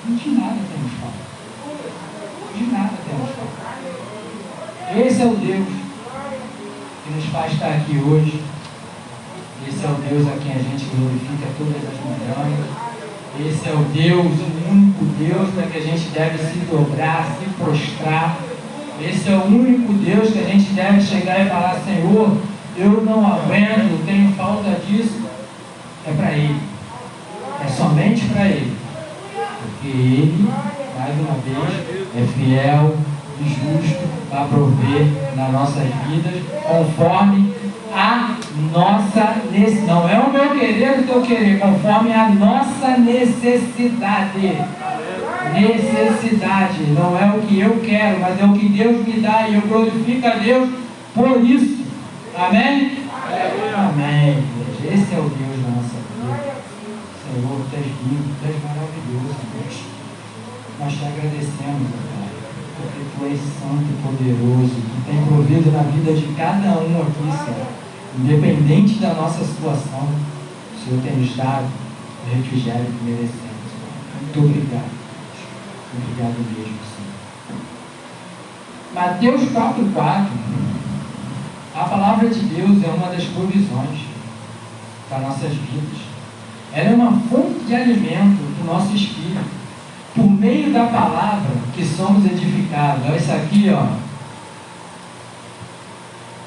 [0.07, 1.17] De nada temos falta.
[2.57, 3.63] De nada temos falta.
[5.01, 5.69] Esse é o Deus
[7.05, 8.43] que nos faz estar aqui hoje.
[9.69, 12.83] Esse é o Deus a quem a gente glorifica todas as manhãs.
[13.41, 17.49] Esse é o Deus, o único Deus para que a gente deve se dobrar, se
[17.55, 18.39] prostrar.
[19.01, 22.37] Esse é o único Deus que a gente deve chegar e falar, Senhor,
[22.77, 25.23] eu não aguento, tenho falta disso,
[26.07, 26.61] é para Ele.
[27.65, 28.77] É somente para Ele.
[29.35, 30.49] Porque Ele,
[30.99, 32.97] mais uma vez, é fiel
[33.41, 35.07] e justo para prover
[35.37, 37.53] nas nossas vidas, conforme
[37.95, 38.37] a
[38.73, 39.87] nossa necessidade.
[39.87, 44.59] Não é o meu querer o teu querer, conforme a nossa necessidade.
[45.53, 49.57] Necessidade, não é o que eu quero, mas é o que Deus me dá e
[49.57, 50.71] eu glorifico a Deus
[51.15, 51.85] por isso.
[52.35, 52.99] Amém?
[53.77, 54.43] Amém.
[54.85, 56.55] Esse é o Deus da nossa vida.
[57.23, 59.77] Senhor, tu és lindo, tu és maravilhoso, Deus.
[60.81, 62.22] Nós te agradecemos, Pai,
[62.83, 67.45] porque tu és santo e poderoso, tu tem provido na vida de cada um aqui,
[67.45, 67.67] Senhor.
[68.19, 73.53] Independente da nossa situação, o Senhor tem nos dado o refrigério que merecemos.
[74.21, 74.91] Muito obrigado.
[75.95, 77.13] Obrigado mesmo, Senhor.
[78.95, 80.33] Mateus 4, 4.
[81.75, 84.01] A palavra de Deus é uma das provisões
[85.09, 86.01] para nossas vidas.
[86.73, 89.62] Ela é uma fonte de alimento do nosso espírito.
[90.15, 93.05] Por meio da palavra que somos edificados.
[93.07, 93.87] Olha isso aqui, ó.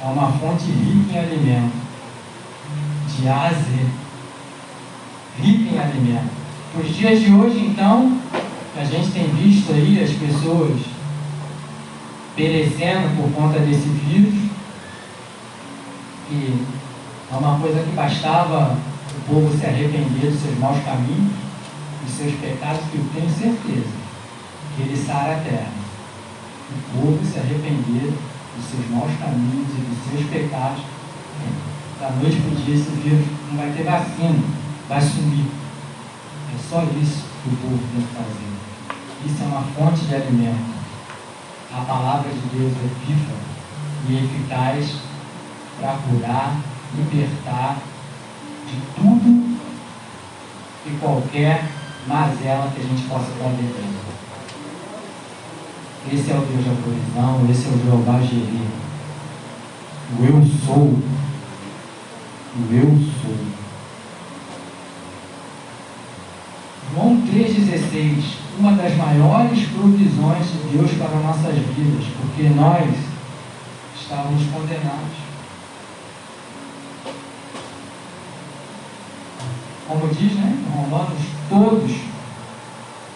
[0.04, 1.74] É uma fonte rica em alimento.
[3.08, 3.52] De A.
[5.42, 6.30] Rica em alimento.
[6.78, 8.20] Os dias de hoje, então,
[8.78, 10.82] a gente tem visto aí as pessoas
[12.36, 14.46] perecendo por conta desse vírus
[16.28, 16.66] que
[17.32, 18.78] é uma coisa que bastava
[19.18, 21.32] o povo se arrepender dos seus maus caminhos,
[22.06, 24.06] dos seus pecados, que eu tenho certeza
[24.76, 25.72] que ele sara a terra.
[26.72, 28.14] O povo se arrepender
[28.56, 30.84] dos seus maus caminhos e dos seus pecados.
[32.00, 34.44] Da noite para o dia esse vírus não vai ter vacina,
[34.90, 35.48] vai sumir.
[36.54, 38.56] É só isso que o povo tem que fazer.
[39.26, 40.76] Isso é uma fonte de alimento.
[41.74, 43.34] A palavra de Deus é viva
[44.08, 44.98] e eficaz
[45.80, 46.58] para curar,
[46.96, 47.78] libertar
[48.68, 49.58] de tudo
[50.86, 51.66] e qualquer
[52.08, 53.52] mazela que a gente possa estar.
[56.12, 58.86] Esse é o Deus da provisão, esse é o Jeová Jireh.
[60.20, 61.00] O eu sou.
[62.58, 63.56] O eu sou.
[66.94, 68.24] João 3,16,
[68.60, 72.94] uma das maiores provisões de Deus para nossas vidas, porque nós
[74.00, 75.25] estávamos condenados.
[79.88, 80.66] Como diz, né?
[80.76, 81.92] Romanos, todos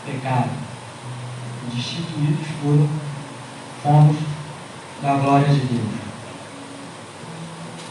[0.05, 0.51] pecaram.
[1.73, 2.89] Destituídos foram,
[3.84, 4.17] fomos
[5.01, 6.10] da glória de Deus.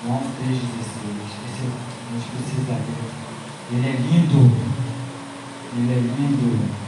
[0.05, 0.59] João 3,16.
[1.49, 3.19] Esse a gente precisa ver.
[3.73, 4.57] Ele é lindo.
[5.77, 6.88] Ele é lindo.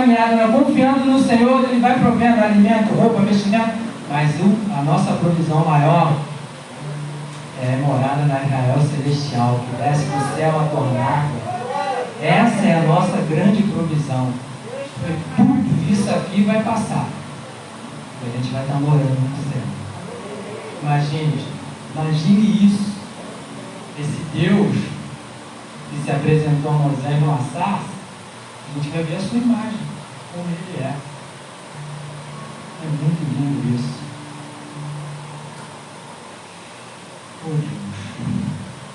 [0.00, 3.74] Caminhada, né, confiando no Senhor, Ele vai provendo alimento, roupa, vestimento,
[4.08, 4.30] mas
[4.74, 6.14] a nossa provisão maior
[7.60, 11.28] é morada na Israel celestial, que desce do céu a tornar.
[12.22, 14.32] Essa é a nossa grande provisão.
[15.36, 17.06] Tudo isso aqui vai passar.
[18.24, 19.62] E a gente vai estar morando no céu.
[20.82, 21.44] Imagine,
[21.94, 22.90] imagine isso.
[23.98, 24.76] Esse Deus
[25.90, 29.89] que se apresentou a Moisés no assar, a gente vai ver a sua imagem,
[30.32, 30.96] como ele é.
[32.82, 34.00] É muito lindo isso.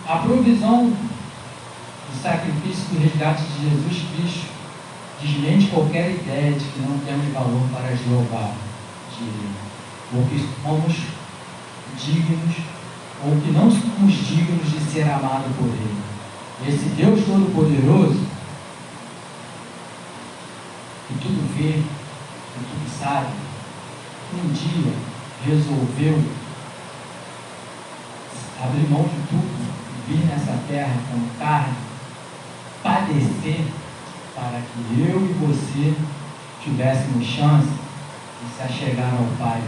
[0.07, 4.47] A provisão do sacrifício do resgate de Jesus Cristo
[5.21, 8.51] desmente qualquer ideia de que não temos valor para Jeová,
[9.17, 10.93] de, ou que somos
[11.97, 12.55] dignos,
[13.23, 16.05] ou que não somos dignos de ser amados por Ele
[16.67, 18.19] esse Deus Todo-Poderoso,
[21.55, 23.33] que vê, que tudo sabe,
[24.33, 24.93] um dia
[25.45, 26.23] resolveu
[28.61, 31.75] abrir mão de tudo, vir nessa terra com carne,
[32.83, 33.65] padecer
[34.35, 35.95] para que eu e você
[36.61, 39.61] tivéssemos chance de se achegar ao Pai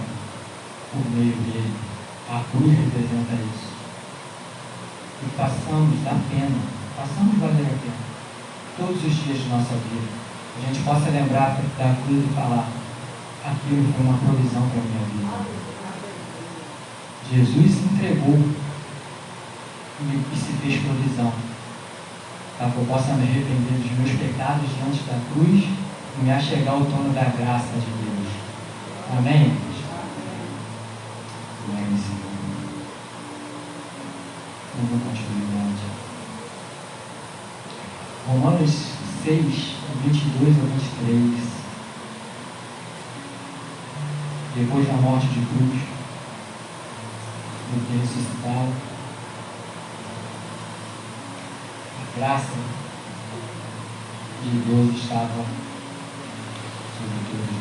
[0.91, 1.73] por meio dele.
[2.29, 3.77] A cruz representa isso.
[5.23, 7.93] E passamos da pena Passamos valer a pena.
[8.75, 10.26] Todos os dias de nossa vida.
[10.57, 12.67] A gente possa lembrar da cruz e falar:
[13.45, 15.57] aquilo foi uma provisão para a minha vida.
[17.31, 18.39] Jesus se entregou
[20.01, 21.31] e, se fez provisão.
[22.57, 26.73] Para que eu possa me arrepender dos meus pecados diante da cruz e me achegar
[26.73, 28.27] ao trono da graça de Deus.
[29.15, 29.55] Amém?
[31.69, 32.27] Amém, Senhor.
[34.75, 35.37] Vamos continuar.
[38.27, 38.71] Romanos
[39.23, 41.57] 6, 22 a 23.
[44.55, 45.81] Depois da morte de cruz,
[47.73, 48.73] do ressuscitado,
[51.99, 52.57] a graça
[54.43, 55.45] de Deus estava
[56.97, 57.57] sobre todos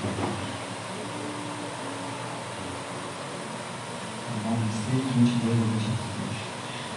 [4.90, 5.96] 6, 22 a 23.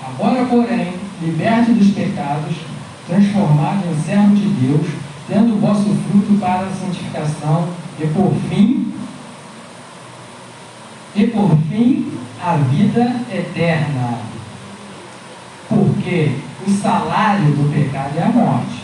[0.07, 2.55] Agora, porém, liberto dos pecados,
[3.07, 4.87] transformado em servo de Deus,
[5.29, 7.69] tendo o vosso fruto para a santificação
[7.99, 8.91] e por fim,
[11.15, 12.11] e por fim
[12.43, 14.17] a vida eterna.
[15.69, 18.83] Porque o salário do pecado é a morte,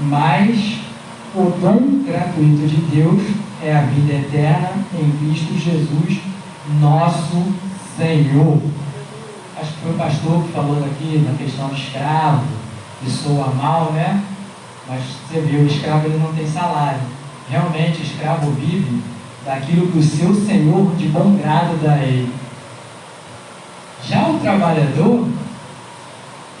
[0.00, 0.78] mas
[1.34, 3.22] o dom gratuito de Deus
[3.62, 6.20] é a vida eterna em Cristo Jesus,
[6.80, 7.44] nosso
[7.96, 8.60] Senhor.
[9.60, 12.44] acho que foi o pastor que falou aqui na questão do escravo,
[13.00, 14.22] que soa mal, né?
[14.88, 17.00] Mas você vê, o escravo ele não tem salário.
[17.50, 19.02] Realmente o escravo vive
[19.44, 22.32] daquilo que o seu senhor de bom grado dá a ele.
[24.04, 25.28] Já o trabalhador,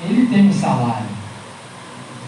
[0.02, 1.06] ele tem um salário,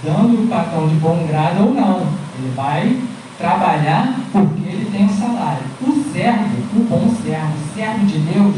[0.02, 2.06] dando o patrão de bom grado ou não.
[2.38, 3.00] Ele vai
[3.36, 5.64] trabalhar porque ele tem um salário.
[5.80, 6.44] O servo,
[6.76, 8.54] o bom servo, o servo de Deus,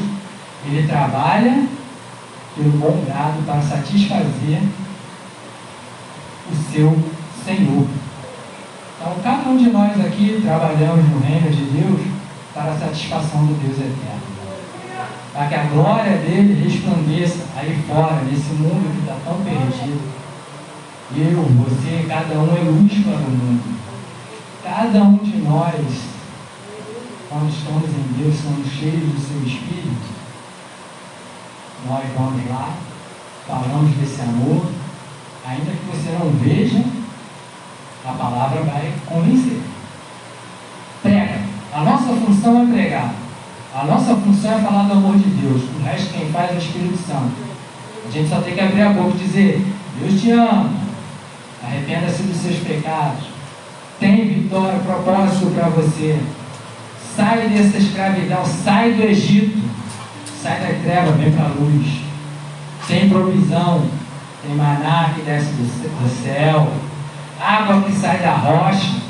[0.67, 1.67] ele trabalha
[2.57, 4.61] pelo bom grado para satisfazer
[6.51, 6.99] o seu
[7.45, 7.87] Senhor.
[9.01, 12.01] Então, cada um de nós aqui trabalhamos no reino de Deus
[12.53, 14.31] para a satisfação do Deus eterno.
[15.33, 20.21] Para que a glória dele resplandeça aí fora, nesse mundo que está tão perdido.
[21.17, 23.81] Eu, você, cada um é luz para o mundo.
[24.63, 25.75] Cada um de nós,
[27.29, 30.21] quando estamos em Deus, somos cheios do seu Espírito.
[31.89, 32.75] Nós vamos lá,
[33.47, 34.67] falamos desse amor,
[35.47, 36.85] ainda que você não veja,
[38.05, 39.61] a palavra vai convencer.
[41.03, 41.39] Prega.
[41.73, 43.15] A nossa função é pregar.
[43.75, 45.63] A nossa função é falar do amor de Deus.
[45.63, 47.33] O resto quem faz é o Espírito Santo.
[48.07, 49.65] A gente só tem que abrir a boca e dizer:
[50.01, 50.71] Deus te ama.
[51.63, 53.25] Arrependa-se dos seus pecados.
[54.01, 56.19] Tem vitória, propósito para você.
[57.15, 59.61] Sai dessa escravidão, sai do Egito.
[60.43, 62.01] Sai da treva, vem para a luz.
[62.89, 63.85] Tem provisão,
[64.43, 66.73] tem maná que desce do céu,
[67.41, 69.01] água que sai da rocha,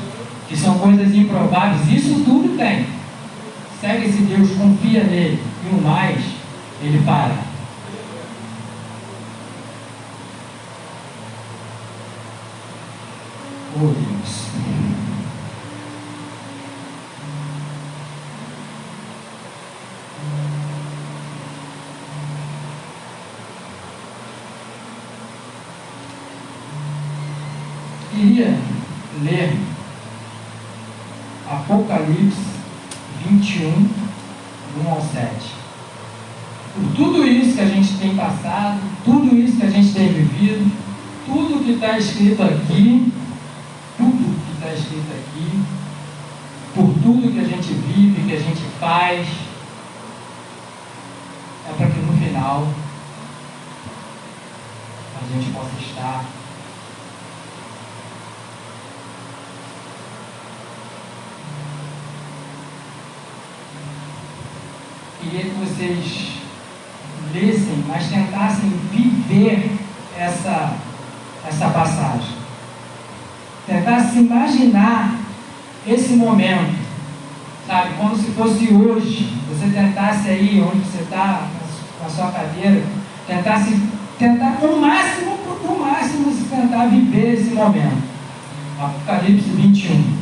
[0.47, 2.85] que são coisas improváveis, isso tudo tem.
[3.79, 6.23] Segue esse Deus, confia nele, e o mais,
[6.81, 7.35] ele fará.
[13.75, 14.41] Oh Deus.
[28.21, 28.55] queria
[29.23, 29.57] ler
[31.49, 32.51] Apocalipse
[33.25, 33.89] 21,
[34.85, 35.61] 1 ao 7.
[36.73, 40.71] Por tudo isso que a gente tem passado, tudo isso que a gente tem vivido,
[41.25, 43.13] tudo que está escrito aqui,
[43.97, 45.63] tudo que está escrito aqui,
[46.73, 49.27] por tudo que a gente vive, que a gente faz,
[51.67, 52.67] é para que no final
[55.19, 56.25] a gente possa estar
[65.21, 66.31] queria que vocês
[67.33, 69.77] lessem, mas tentassem viver
[70.17, 70.73] essa,
[71.51, 72.35] essa passagem.
[73.67, 75.15] Tentassem imaginar
[75.87, 76.75] esse momento,
[77.67, 77.95] sabe?
[77.95, 79.37] Como se fosse hoje.
[79.49, 81.47] Você tentasse aí, onde você está,
[81.99, 82.83] com a sua cadeira,
[83.27, 83.79] tentasse
[84.17, 88.01] tentar o máximo, o máximo, se tentar viver esse momento.
[88.79, 90.17] Apocalipse 21.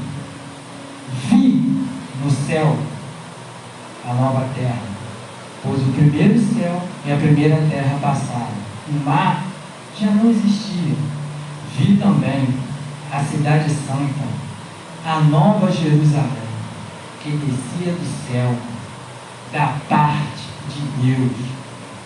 [1.29, 1.85] Vi
[2.23, 2.77] no céu
[4.07, 4.89] a nova terra
[5.63, 8.59] pois o primeiro céu e a primeira terra passaram.
[8.89, 9.45] O mar
[9.99, 10.95] já não existia.
[11.77, 12.47] Vi também
[13.11, 14.27] a cidade santa,
[15.05, 16.49] a nova Jerusalém,
[17.21, 18.55] que descia do céu,
[19.51, 21.31] da parte de Deus,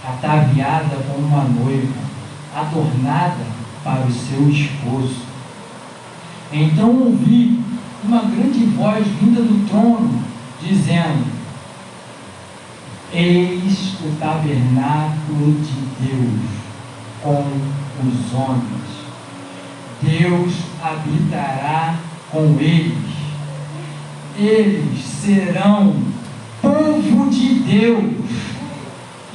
[0.03, 2.01] ataviada como uma noiva,
[2.55, 3.45] adornada
[3.83, 5.21] para o seu esposo.
[6.51, 7.59] Então ouvi
[8.03, 10.23] uma grande voz vinda do trono,
[10.61, 11.25] dizendo:
[13.11, 16.49] Eis o tabernáculo de Deus
[17.21, 17.43] com
[18.07, 18.92] os homens.
[20.03, 21.95] Deus habitará
[22.29, 22.97] com eles.
[24.37, 25.95] Eles serão
[26.61, 28.13] povo de Deus.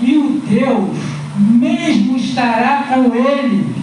[0.00, 0.96] E o Deus
[1.36, 3.76] mesmo estará com eles.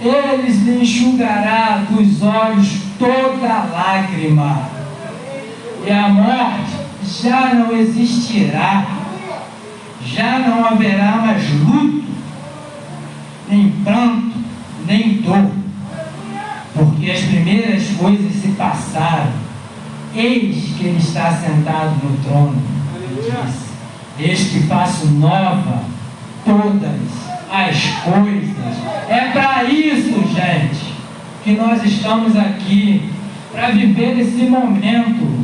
[0.00, 4.68] Eles lhe enxugará dos olhos toda lágrima.
[5.86, 8.86] E a morte já não existirá,
[10.04, 12.04] já não haverá mais luto,
[13.48, 14.21] nem pranto,
[14.92, 15.50] nem dor,
[16.74, 19.32] porque as primeiras coisas se passaram.
[20.14, 22.62] Eis que ele está sentado no trono.
[23.16, 23.62] Diz,
[24.18, 25.82] Eis que faço nova
[26.44, 27.00] todas
[27.50, 28.50] as coisas.
[29.08, 30.92] É para isso, gente,
[31.42, 33.10] que nós estamos aqui,
[33.50, 35.42] para viver esse momento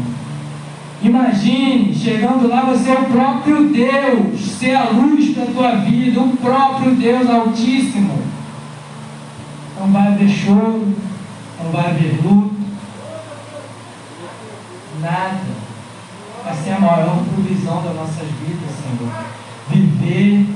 [1.01, 6.37] Imagine, chegando lá, você é o próprio Deus, ser a luz da tua vida, o
[6.37, 8.19] próprio Deus Altíssimo.
[9.79, 10.95] Não vai haver choro,
[11.63, 12.55] não vai haver luto,
[15.01, 15.69] nada.
[16.45, 19.13] Vai ser a maior provisão das nossas vidas, Senhor.
[19.71, 20.47] Viver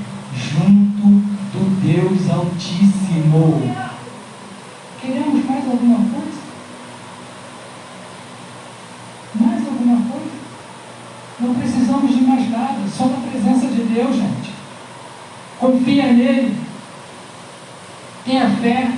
[1.83, 3.75] Deus Altíssimo.
[5.01, 6.39] Queremos mais alguma coisa?
[9.35, 10.31] Mais alguma coisa?
[11.41, 14.53] Não precisamos de mais nada, só da presença de Deus, gente.
[15.59, 16.57] Confia nele.
[18.23, 18.91] Tenha fé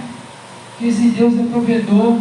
[0.77, 2.17] que esse Deus é provedor,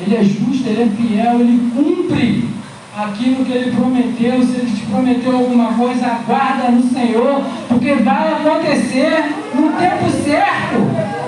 [0.00, 2.48] Ele é justo, Ele é fiel, Ele cumpre
[2.96, 4.42] aquilo que Ele prometeu.
[4.42, 11.20] Se Ele te prometeu alguma coisa, aguarda no Senhor, porque vai acontecer no tempo certo.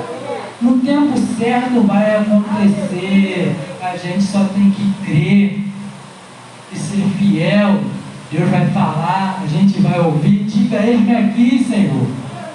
[0.61, 3.57] No tempo certo vai acontecer.
[3.83, 5.61] A gente só tem que crer
[6.73, 7.81] e ser fiel.
[8.31, 10.45] Deus vai falar, a gente vai ouvir.
[10.45, 12.07] Diga, eis-me aqui, Senhor.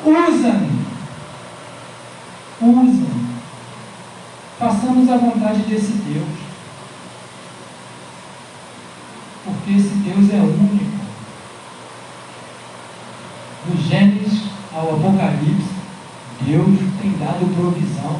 [0.04, 0.70] Usa-me.
[2.62, 3.27] Usa-me.
[4.60, 6.28] Façamos a vontade desse Deus.
[9.46, 10.98] Porque esse Deus é único.
[13.68, 14.44] Do Gênesis
[14.74, 15.70] ao Apocalipse,
[16.42, 18.20] Deus tem dado provisão.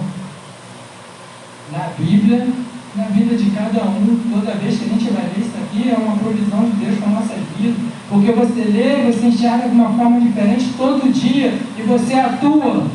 [1.72, 2.48] Na Bíblia,
[2.96, 5.98] na vida de cada um, toda vez que a gente vai ler isso aqui, é
[5.98, 7.76] uma provisão de Deus para a nossa vida.
[8.10, 12.86] Porque você lê, você enxerga de uma forma diferente todo dia e você atua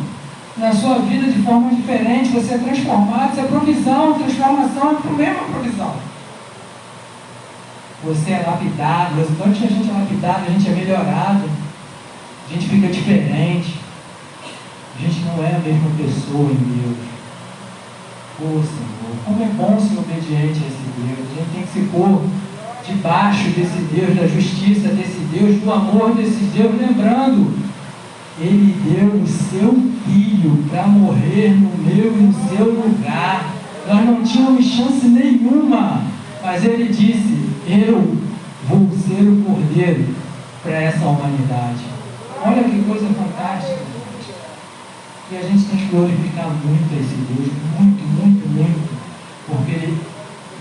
[0.57, 5.13] na sua vida de forma diferente, você é transformado, isso é provisão, transformação é a
[5.13, 5.95] mesma provisão.
[8.05, 11.49] Você é lapidado, que a gente é lapidado, a gente é melhorado,
[12.49, 13.79] a gente fica diferente,
[14.97, 16.97] a gente não é a mesma pessoa em Deus.
[18.41, 21.81] Oh, Senhor, como é bom ser obediente a esse Deus, a gente tem que se
[21.91, 22.23] pôr
[22.85, 27.72] debaixo desse Deus, da justiça desse Deus, do amor desse Deus, lembrando
[28.43, 29.72] ele deu o seu
[30.05, 33.55] filho para morrer no meu e no seu lugar.
[33.86, 36.03] Nós não tínhamos chance nenhuma,
[36.43, 37.38] mas ele disse:
[37.68, 38.16] Eu
[38.68, 40.07] vou ser o cordeiro
[40.62, 41.84] para essa humanidade.
[42.45, 44.34] Olha que coisa fantástica, gente.
[45.30, 48.90] E a gente tem que glorificar muito esse Deus, muito, muito, muito,
[49.47, 49.99] porque ele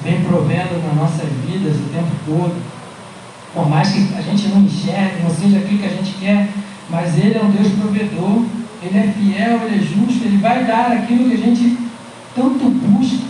[0.04, 2.62] vem provendo nas nossas vidas o tempo todo.
[3.54, 6.48] Por mais que a gente não enxergue, não seja aquilo que a gente quer,
[6.92, 8.46] mas Ele é um Deus provedor,
[8.84, 11.78] Ele é fiel, Ele é justo, Ele vai dar aquilo que a gente
[12.36, 13.26] tanto busca,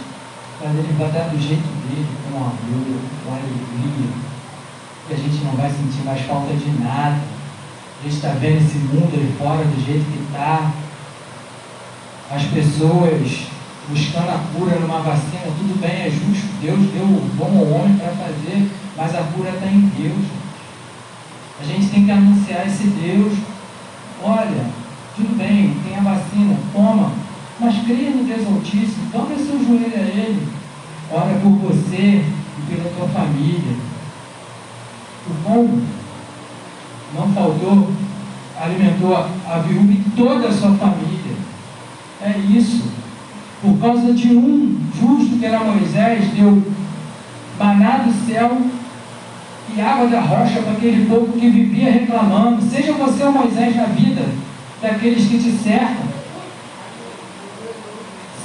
[0.59, 4.09] mas Ele vai dar do jeito dele, com amor, com alegria.
[5.09, 7.19] E a gente não vai sentir mais falta de nada.
[7.99, 10.71] A gente está vendo esse mundo aí fora do jeito que está.
[12.31, 13.47] As pessoas
[13.87, 16.47] buscando a cura numa vacina, tudo bem, é justo.
[16.61, 20.25] Deus deu o bom homem para fazer, mas a cura está em Deus.
[21.59, 23.50] A gente tem que anunciar esse Deus
[24.23, 24.65] Olha,
[25.15, 27.11] tudo bem, tem a vacina, toma,
[27.59, 30.47] mas creia no Deus Altíssimo, dobra seu joelho a Ele,
[31.11, 32.23] ora por você
[32.57, 33.75] e pela tua família.
[35.27, 35.81] O pão
[37.15, 37.91] não faltou,
[38.59, 41.35] alimentou a viúva e toda a sua família.
[42.21, 42.83] É isso.
[43.61, 46.63] Por causa de um justo que era Moisés, deu
[47.59, 48.57] maná do céu
[49.75, 52.61] e água da rocha para aquele povo que vivia reclamando.
[52.61, 54.25] Seja você o Moisés na vida
[54.81, 56.11] daqueles que te cercam.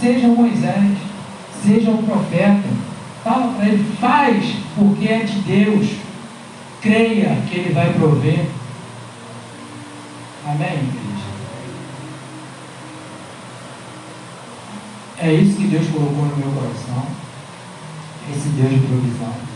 [0.01, 0.99] Seja o Moisés,
[1.64, 2.68] seja o profeta.
[3.24, 5.89] Fala para ele, faz porque é de Deus.
[6.81, 8.47] Creia que ele vai prover.
[10.47, 11.07] Amém, igreja?
[15.18, 17.05] É isso que Deus colocou no meu coração.
[18.31, 19.55] Esse Deus de provisão.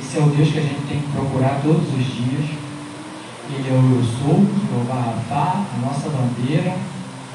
[0.00, 2.50] Esse é o Deus que a gente tem que procurar todos os dias.
[3.50, 6.76] Ele é o eu sou, Jeová Rafá, a nossa bandeira.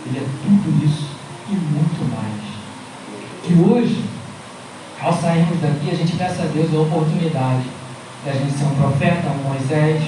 [0.05, 1.07] Ele é tudo isso
[1.49, 2.49] e muito mais.
[3.43, 4.03] Que hoje,
[5.01, 7.63] ao sairmos daqui, a gente peça a Deus a oportunidade
[8.23, 10.03] de a gente ser um profeta, um Moisés,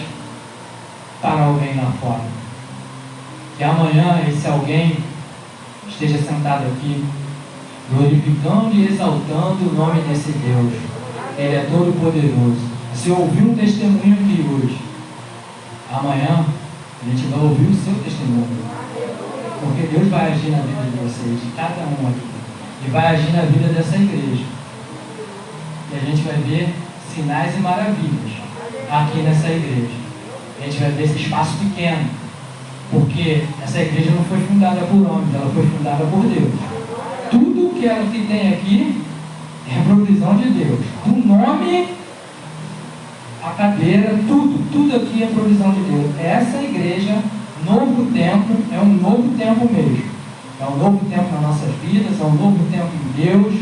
[1.21, 2.23] para alguém lá fora.
[3.57, 4.97] Que amanhã esse alguém
[5.87, 7.05] esteja sentado aqui,
[7.89, 11.00] glorificando e exaltando o nome desse Deus
[11.41, 12.61] ele é todo poderoso.
[12.93, 14.77] Se ouvir um testemunho aqui hoje,
[15.91, 16.45] amanhã
[17.01, 18.61] a gente vai ouvir o seu testemunho.
[19.59, 22.27] Porque Deus vai agir na vida de vocês, de cada um aqui.
[22.85, 24.45] E vai agir na vida dessa igreja.
[25.91, 26.73] E a gente vai ver
[27.13, 28.31] sinais e maravilhas
[28.89, 30.01] aqui nessa igreja.
[30.59, 32.09] A gente vai ver esse espaço pequeno.
[32.91, 36.53] Porque essa igreja não foi fundada por homens, ela foi fundada por Deus.
[37.31, 39.01] Tudo que que tem aqui
[39.73, 40.79] é a provisão de Deus.
[41.05, 41.87] Do nome,
[43.43, 46.11] a cadeira, tudo, tudo aqui é provisão de Deus.
[46.19, 47.17] Essa igreja,
[47.65, 50.03] novo tempo, é um novo tempo mesmo.
[50.59, 53.53] É um novo tempo nas nossas vidas, é um novo tempo em Deus,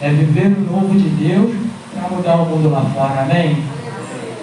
[0.00, 1.54] é viver o novo de Deus
[1.94, 3.22] para mudar o mundo lá fora.
[3.22, 3.56] Amém?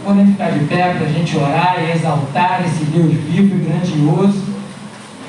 [0.04, 4.42] Podem ficar de pé para a gente orar e exaltar esse Deus vivo e grandioso.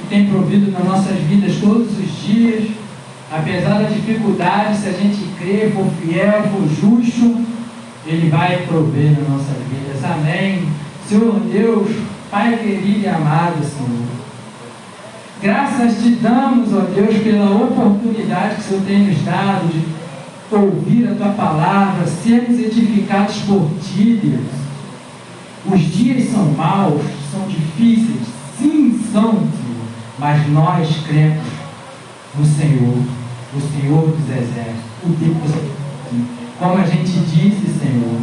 [0.09, 2.80] tem provido nas nossas vidas todos os dias.
[3.31, 7.45] Apesar das dificuldades, se a gente crer, for fiel, for justo,
[8.05, 10.05] Ele vai prover nas nossas vidas.
[10.05, 10.68] Amém.
[11.07, 11.89] Senhor Deus,
[12.31, 14.20] Pai querido e amado, Senhor.
[15.43, 21.09] Graças te damos, ó Deus, pela oportunidade que o Senhor tem nos dado de ouvir
[21.09, 25.74] a tua palavra, sermos edificados por ti, Deus.
[25.74, 27.03] Os dias são maus,
[27.33, 28.28] são difíceis,
[28.59, 29.87] sim, são, Senhor,
[30.18, 31.47] mas nós cremos
[32.39, 33.03] no Senhor,
[33.55, 35.80] o Senhor dos exércitos, o Deus.
[36.59, 38.20] Como a gente disse, Senhor,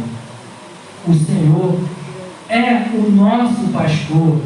[1.06, 1.80] o Senhor
[2.48, 4.40] é o nosso pastor.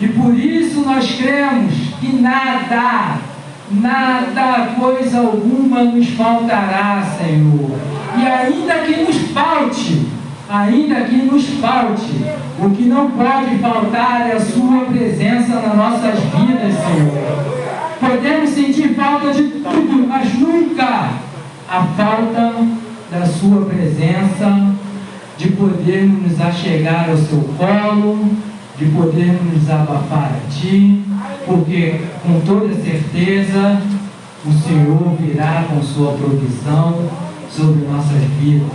[0.00, 3.18] E por isso nós cremos que nada,
[3.70, 7.70] nada, coisa alguma nos faltará, Senhor.
[8.16, 10.06] E ainda que nos falte,
[10.48, 12.24] ainda que nos falte,
[12.60, 17.67] o que não pode faltar é a Sua presença nas nossas vidas, Senhor.
[18.00, 21.10] Podemos sentir falta de tudo, mas nunca
[21.68, 22.54] a falta
[23.10, 24.74] da Sua presença
[25.36, 28.30] de podermos nos achegar ao seu colo,
[28.76, 31.04] de podermos nos abafar a Ti,
[31.46, 33.80] porque com toda certeza
[34.44, 37.08] o Senhor virá com sua provisão
[37.50, 38.70] sobre nossas vidas.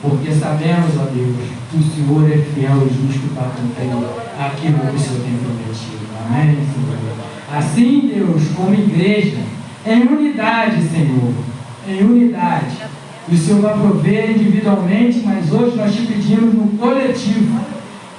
[0.00, 1.36] Porque sabemos, ó Deus,
[1.70, 3.90] que o Senhor é fiel e justo para cumprir
[4.38, 6.06] aquilo que o Senhor tem prometido.
[6.26, 7.37] Amém, Senhor?
[7.52, 9.38] Assim, Deus, como igreja,
[9.86, 11.32] em unidade, Senhor,
[11.88, 12.88] em unidade
[13.30, 17.60] e o Senhor vai prover individualmente, mas hoje nós te pedimos no coletivo.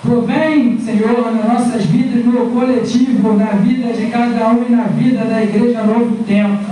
[0.04, 5.26] Provém, Senhor, nas nossas vidas, no coletivo, na vida de cada um e na vida
[5.26, 6.64] da igreja Novo Tempo.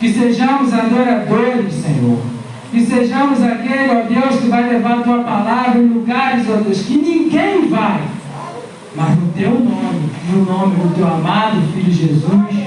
[0.00, 2.18] Que sejamos adoradores, Senhor.
[2.72, 6.82] Que sejamos aquele, ó Deus, que vai levar a tua palavra em lugares, ó Deus,
[6.82, 8.00] que ninguém vai.
[8.96, 12.66] Mas no teu nome, no nome do teu amado Filho Jesus,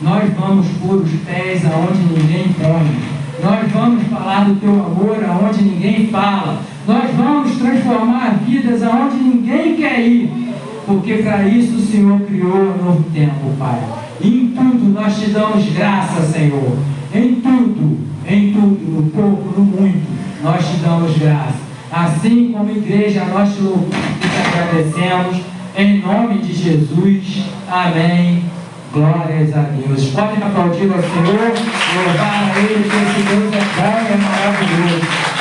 [0.00, 5.62] nós vamos pôr os pés aonde ninguém põe nós vamos falar do teu amor aonde
[5.62, 6.60] ninguém fala.
[6.86, 10.54] Nós vamos transformar vidas aonde ninguém quer ir.
[10.86, 13.82] Porque para isso o Senhor criou um novo tempo, Pai.
[14.22, 16.78] Em tudo nós te damos graça, Senhor.
[17.14, 20.06] Em tudo, em tudo, no pouco, no muito,
[20.42, 21.66] nós te damos graça.
[21.92, 25.55] Assim como igreja, nós te louvamos e te agradecemos.
[25.78, 27.44] Em nome de Jesus.
[27.70, 28.42] Amém.
[28.94, 30.06] Glórias a Deus.
[30.06, 31.52] Podem aplaudir ao Senhor,
[31.94, 35.35] louvar a Ele, porque esse Deus é bom e é maravilhoso.